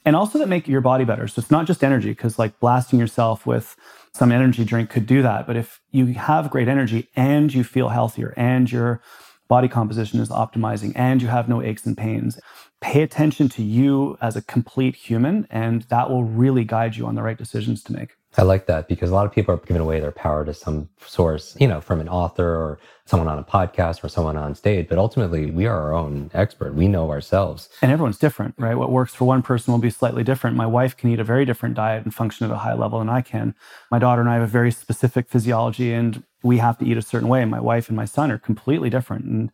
and 0.04 0.14
also 0.14 0.38
that 0.38 0.48
make 0.48 0.68
your 0.68 0.80
body 0.80 1.04
better. 1.04 1.26
So 1.28 1.40
it's 1.40 1.50
not 1.50 1.66
just 1.66 1.82
energy 1.82 2.10
because 2.10 2.38
like 2.38 2.58
blasting 2.60 2.98
yourself 2.98 3.46
with 3.46 3.76
some 4.12 4.30
energy 4.30 4.64
drink 4.64 4.90
could 4.90 5.06
do 5.06 5.22
that. 5.22 5.46
But 5.46 5.56
if 5.56 5.80
you 5.90 6.06
have 6.14 6.50
great 6.50 6.68
energy 6.68 7.08
and 7.16 7.52
you 7.52 7.64
feel 7.64 7.88
healthier 7.88 8.32
and 8.36 8.70
your 8.70 9.02
body 9.48 9.68
composition 9.68 10.20
is 10.20 10.28
optimizing 10.28 10.92
and 10.94 11.20
you 11.20 11.28
have 11.28 11.48
no 11.48 11.62
aches 11.62 11.86
and 11.86 11.96
pains, 11.96 12.38
pay 12.84 13.00
attention 13.00 13.48
to 13.48 13.62
you 13.62 14.18
as 14.20 14.36
a 14.36 14.42
complete 14.42 14.94
human 14.94 15.46
and 15.48 15.82
that 15.88 16.10
will 16.10 16.22
really 16.22 16.64
guide 16.64 16.94
you 16.96 17.06
on 17.06 17.14
the 17.14 17.22
right 17.22 17.38
decisions 17.38 17.82
to 17.82 17.94
make. 17.94 18.10
I 18.36 18.42
like 18.42 18.66
that 18.66 18.88
because 18.88 19.10
a 19.10 19.14
lot 19.14 19.24
of 19.24 19.32
people 19.32 19.54
are 19.54 19.58
giving 19.58 19.80
away 19.80 20.00
their 20.00 20.12
power 20.12 20.44
to 20.44 20.52
some 20.52 20.90
source, 21.06 21.56
you 21.58 21.66
know, 21.66 21.80
from 21.80 22.00
an 22.00 22.10
author 22.10 22.46
or 22.46 22.78
someone 23.06 23.28
on 23.28 23.38
a 23.38 23.44
podcast 23.44 24.04
or 24.04 24.10
someone 24.10 24.36
on 24.36 24.54
stage. 24.54 24.88
But 24.88 24.98
ultimately, 24.98 25.50
we 25.50 25.64
are 25.66 25.80
our 25.80 25.94
own 25.94 26.30
expert. 26.34 26.74
We 26.74 26.88
know 26.88 27.10
ourselves. 27.10 27.70
and 27.80 27.90
everyone's 27.90 28.18
different, 28.18 28.54
right? 28.58 28.74
What 28.74 28.90
works 28.90 29.14
for 29.14 29.24
one 29.24 29.40
person 29.40 29.72
will 29.72 29.78
be 29.78 29.88
slightly 29.88 30.24
different. 30.24 30.56
My 30.56 30.66
wife 30.66 30.94
can 30.94 31.10
eat 31.10 31.20
a 31.20 31.24
very 31.24 31.46
different 31.46 31.76
diet 31.76 32.04
and 32.04 32.12
function 32.12 32.44
at 32.44 32.52
a 32.52 32.58
high 32.58 32.74
level 32.74 32.98
than 32.98 33.08
I 33.08 33.22
can. 33.22 33.54
My 33.90 33.98
daughter 33.98 34.20
and 34.20 34.28
I 34.28 34.34
have 34.34 34.42
a 34.42 34.46
very 34.46 34.72
specific 34.72 35.30
physiology 35.30 35.92
and 35.92 36.22
we 36.42 36.58
have 36.58 36.76
to 36.78 36.84
eat 36.84 36.98
a 36.98 37.02
certain 37.02 37.28
way. 37.28 37.44
My 37.46 37.60
wife 37.60 37.88
and 37.88 37.96
my 37.96 38.04
son 38.04 38.30
are 38.30 38.38
completely 38.38 38.90
different 38.90 39.24
and 39.24 39.52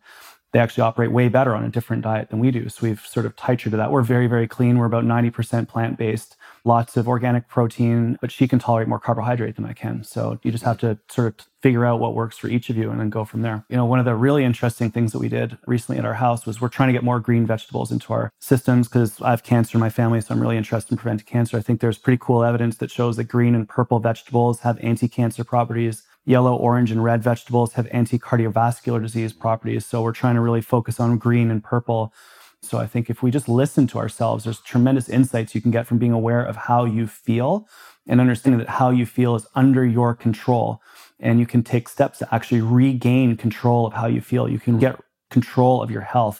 they 0.51 0.59
actually 0.59 0.81
operate 0.81 1.11
way 1.11 1.29
better 1.29 1.55
on 1.55 1.63
a 1.63 1.69
different 1.69 2.03
diet 2.03 2.29
than 2.29 2.39
we 2.39 2.51
do. 2.51 2.67
So 2.67 2.85
we've 2.85 2.99
sort 2.99 3.25
of 3.25 3.35
titrated 3.35 3.77
that. 3.77 3.91
We're 3.91 4.01
very, 4.01 4.27
very 4.27 4.47
clean. 4.47 4.77
We're 4.77 4.85
about 4.85 5.05
90% 5.05 5.67
plant 5.67 5.97
based, 5.97 6.35
lots 6.65 6.97
of 6.97 7.07
organic 7.07 7.47
protein, 7.47 8.17
but 8.19 8.31
she 8.31 8.47
can 8.47 8.59
tolerate 8.59 8.87
more 8.87 8.99
carbohydrate 8.99 9.55
than 9.55 9.65
I 9.65 9.73
can. 9.73 10.03
So 10.03 10.39
you 10.43 10.51
just 10.51 10.63
have 10.65 10.77
to 10.79 10.97
sort 11.09 11.27
of 11.27 11.47
figure 11.61 11.85
out 11.85 11.99
what 11.99 12.15
works 12.15 12.37
for 12.37 12.47
each 12.47 12.69
of 12.69 12.75
you 12.75 12.89
and 12.89 12.99
then 12.99 13.09
go 13.09 13.23
from 13.23 13.43
there. 13.43 13.63
You 13.69 13.77
know, 13.77 13.85
one 13.85 13.99
of 13.99 14.05
the 14.05 14.15
really 14.15 14.43
interesting 14.43 14.91
things 14.91 15.11
that 15.13 15.19
we 15.19 15.29
did 15.29 15.57
recently 15.67 15.99
at 15.99 16.05
our 16.05 16.15
house 16.15 16.45
was 16.45 16.59
we're 16.59 16.69
trying 16.69 16.89
to 16.89 16.93
get 16.93 17.03
more 17.03 17.19
green 17.19 17.45
vegetables 17.45 17.91
into 17.91 18.11
our 18.11 18.31
systems 18.39 18.87
because 18.87 19.21
I 19.21 19.29
have 19.29 19.43
cancer 19.43 19.77
in 19.77 19.79
my 19.79 19.89
family, 19.89 20.19
so 20.21 20.33
I'm 20.33 20.41
really 20.41 20.57
interested 20.57 20.91
in 20.91 20.97
preventing 20.97 21.27
cancer. 21.27 21.57
I 21.57 21.61
think 21.61 21.79
there's 21.79 21.97
pretty 21.97 22.19
cool 22.21 22.43
evidence 22.43 22.77
that 22.77 22.91
shows 22.91 23.15
that 23.17 23.25
green 23.25 23.55
and 23.55 23.69
purple 23.69 23.99
vegetables 23.99 24.61
have 24.61 24.79
anti-cancer 24.81 25.43
properties. 25.43 26.03
Yellow, 26.25 26.55
orange, 26.55 26.91
and 26.91 27.03
red 27.03 27.23
vegetables 27.23 27.73
have 27.73 27.87
anti-cardiovascular 27.91 29.01
disease 29.01 29.33
properties. 29.33 29.85
So 29.85 30.01
we're 30.01 30.11
trying 30.11 30.35
to 30.35 30.41
really 30.41 30.61
focus 30.61 30.99
on 30.99 31.17
green 31.17 31.49
and 31.49 31.63
purple. 31.63 32.13
So 32.61 32.77
I 32.77 32.85
think 32.85 33.09
if 33.09 33.23
we 33.23 33.31
just 33.31 33.49
listen 33.49 33.87
to 33.87 33.97
ourselves, 33.97 34.43
there's 34.43 34.61
tremendous 34.61 35.09
insights 35.09 35.55
you 35.55 35.61
can 35.61 35.71
get 35.71 35.87
from 35.87 35.97
being 35.97 36.11
aware 36.11 36.43
of 36.43 36.55
how 36.55 36.85
you 36.85 37.07
feel 37.07 37.67
and 38.07 38.21
understanding 38.21 38.59
that 38.59 38.69
how 38.69 38.91
you 38.91 39.05
feel 39.05 39.35
is 39.35 39.47
under 39.55 39.83
your 39.83 40.13
control. 40.13 40.79
And 41.19 41.39
you 41.39 41.47
can 41.47 41.63
take 41.63 41.89
steps 41.89 42.19
to 42.19 42.33
actually 42.33 42.61
regain 42.61 43.35
control 43.35 43.87
of 43.87 43.93
how 43.93 44.05
you 44.05 44.21
feel. 44.21 44.47
You 44.47 44.59
can 44.59 44.77
get 44.77 44.99
control 45.31 45.81
of 45.81 45.89
your 45.89 46.01
health, 46.01 46.39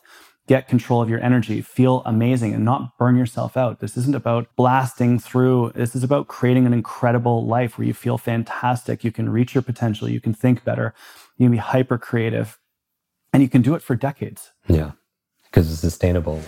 get 0.51 0.67
control 0.67 1.01
of 1.01 1.09
your 1.09 1.23
energy, 1.23 1.61
feel 1.61 2.03
amazing, 2.05 2.53
and 2.53 2.65
not 2.65 2.97
burn 2.97 3.15
yourself 3.15 3.55
out. 3.55 3.79
This 3.79 3.95
isn't 3.95 4.15
about 4.15 4.53
blasting 4.57 5.17
through. 5.17 5.71
This 5.75 5.95
is 5.95 6.03
about 6.03 6.27
creating 6.27 6.65
an 6.65 6.73
incredible 6.73 7.45
life 7.45 7.77
where 7.77 7.87
you 7.87 7.93
feel 7.93 8.17
fantastic. 8.17 9.01
You 9.05 9.13
can 9.13 9.29
reach 9.29 9.55
your 9.55 9.61
potential. 9.61 10.09
You 10.09 10.19
can 10.19 10.33
think 10.33 10.65
better. 10.65 10.93
You 11.37 11.45
can 11.45 11.51
be 11.53 11.57
hyper 11.57 11.97
creative. 11.97 12.59
And 13.31 13.41
you 13.41 13.47
can 13.47 13.61
do 13.61 13.75
it 13.75 13.81
for 13.81 13.95
decades. 13.95 14.51
Yeah. 14.67 14.91
Because 15.45 15.71
it's 15.71 15.79
sustainable. 15.79 16.41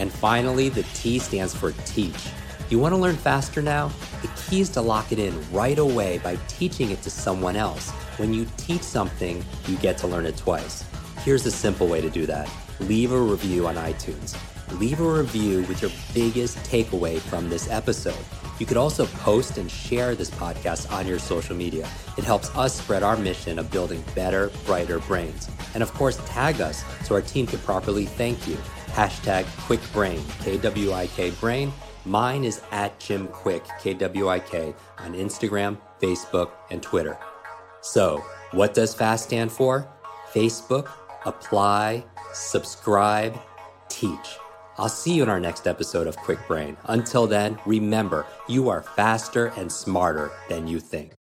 And 0.00 0.10
finally, 0.10 0.70
the 0.70 0.82
T 0.94 1.18
stands 1.18 1.54
for 1.54 1.72
teach. 1.84 2.30
You 2.70 2.78
want 2.78 2.94
to 2.94 2.96
learn 2.96 3.16
faster 3.16 3.60
now? 3.60 3.92
The 4.22 4.28
key 4.28 4.62
is 4.62 4.70
to 4.70 4.80
lock 4.80 5.12
it 5.12 5.18
in 5.18 5.34
right 5.52 5.78
away 5.78 6.18
by 6.18 6.36
teaching 6.48 6.90
it 6.90 7.02
to 7.02 7.10
someone 7.10 7.54
else. 7.54 7.90
When 8.16 8.32
you 8.32 8.46
teach 8.56 8.82
something, 8.82 9.44
you 9.68 9.76
get 9.76 9.98
to 9.98 10.06
learn 10.06 10.24
it 10.24 10.38
twice. 10.38 10.84
Here's 11.18 11.44
a 11.44 11.50
simple 11.50 11.86
way 11.86 12.00
to 12.00 12.08
do 12.08 12.26
that 12.26 12.50
leave 12.80 13.12
a 13.12 13.20
review 13.20 13.66
on 13.66 13.74
iTunes. 13.74 14.34
Leave 14.78 15.00
a 15.00 15.04
review 15.04 15.64
with 15.64 15.82
your 15.82 15.90
biggest 16.14 16.56
takeaway 16.58 17.18
from 17.18 17.50
this 17.50 17.68
episode. 17.70 18.24
You 18.58 18.66
could 18.66 18.76
also 18.76 19.04
post 19.06 19.58
and 19.58 19.70
share 19.70 20.14
this 20.14 20.30
podcast 20.30 20.90
on 20.92 21.06
your 21.06 21.18
social 21.18 21.56
media. 21.56 21.88
It 22.16 22.24
helps 22.24 22.54
us 22.56 22.74
spread 22.74 23.02
our 23.02 23.16
mission 23.16 23.58
of 23.58 23.70
building 23.70 24.02
better, 24.14 24.50
brighter 24.64 25.00
brains. 25.00 25.50
And 25.74 25.82
of 25.82 25.92
course, 25.92 26.18
tag 26.26 26.60
us 26.60 26.84
so 27.04 27.14
our 27.14 27.20
team 27.20 27.46
can 27.46 27.58
properly 27.60 28.06
thank 28.06 28.46
you. 28.46 28.56
Hashtag 28.92 29.44
KwikBrain, 29.66 30.20
K 30.42 30.58
W 30.58 30.92
I 30.92 31.06
K 31.06 31.30
Brain. 31.30 31.72
Mine 32.04 32.44
is 32.44 32.62
at 32.70 32.98
Jim 32.98 33.28
Kwik, 33.28 33.64
K 33.80 33.94
W 33.94 34.28
I 34.28 34.40
K, 34.40 34.74
on 34.98 35.14
Instagram, 35.14 35.78
Facebook, 36.00 36.50
and 36.70 36.82
Twitter. 36.82 37.18
So, 37.82 38.24
what 38.52 38.74
does 38.74 38.94
FAST 38.94 39.24
stand 39.24 39.52
for? 39.52 39.88
Facebook, 40.32 40.88
apply, 41.24 42.04
subscribe, 42.32 43.38
teach. 43.88 44.38
I'll 44.76 44.88
see 44.88 45.14
you 45.14 45.22
in 45.22 45.28
our 45.28 45.40
next 45.40 45.66
episode 45.66 46.06
of 46.06 46.16
Kwik 46.16 46.46
Brain. 46.46 46.76
Until 46.84 47.26
then, 47.26 47.58
remember, 47.66 48.26
you 48.48 48.68
are 48.70 48.82
faster 48.82 49.52
and 49.56 49.70
smarter 49.70 50.32
than 50.48 50.66
you 50.66 50.80
think. 50.80 51.12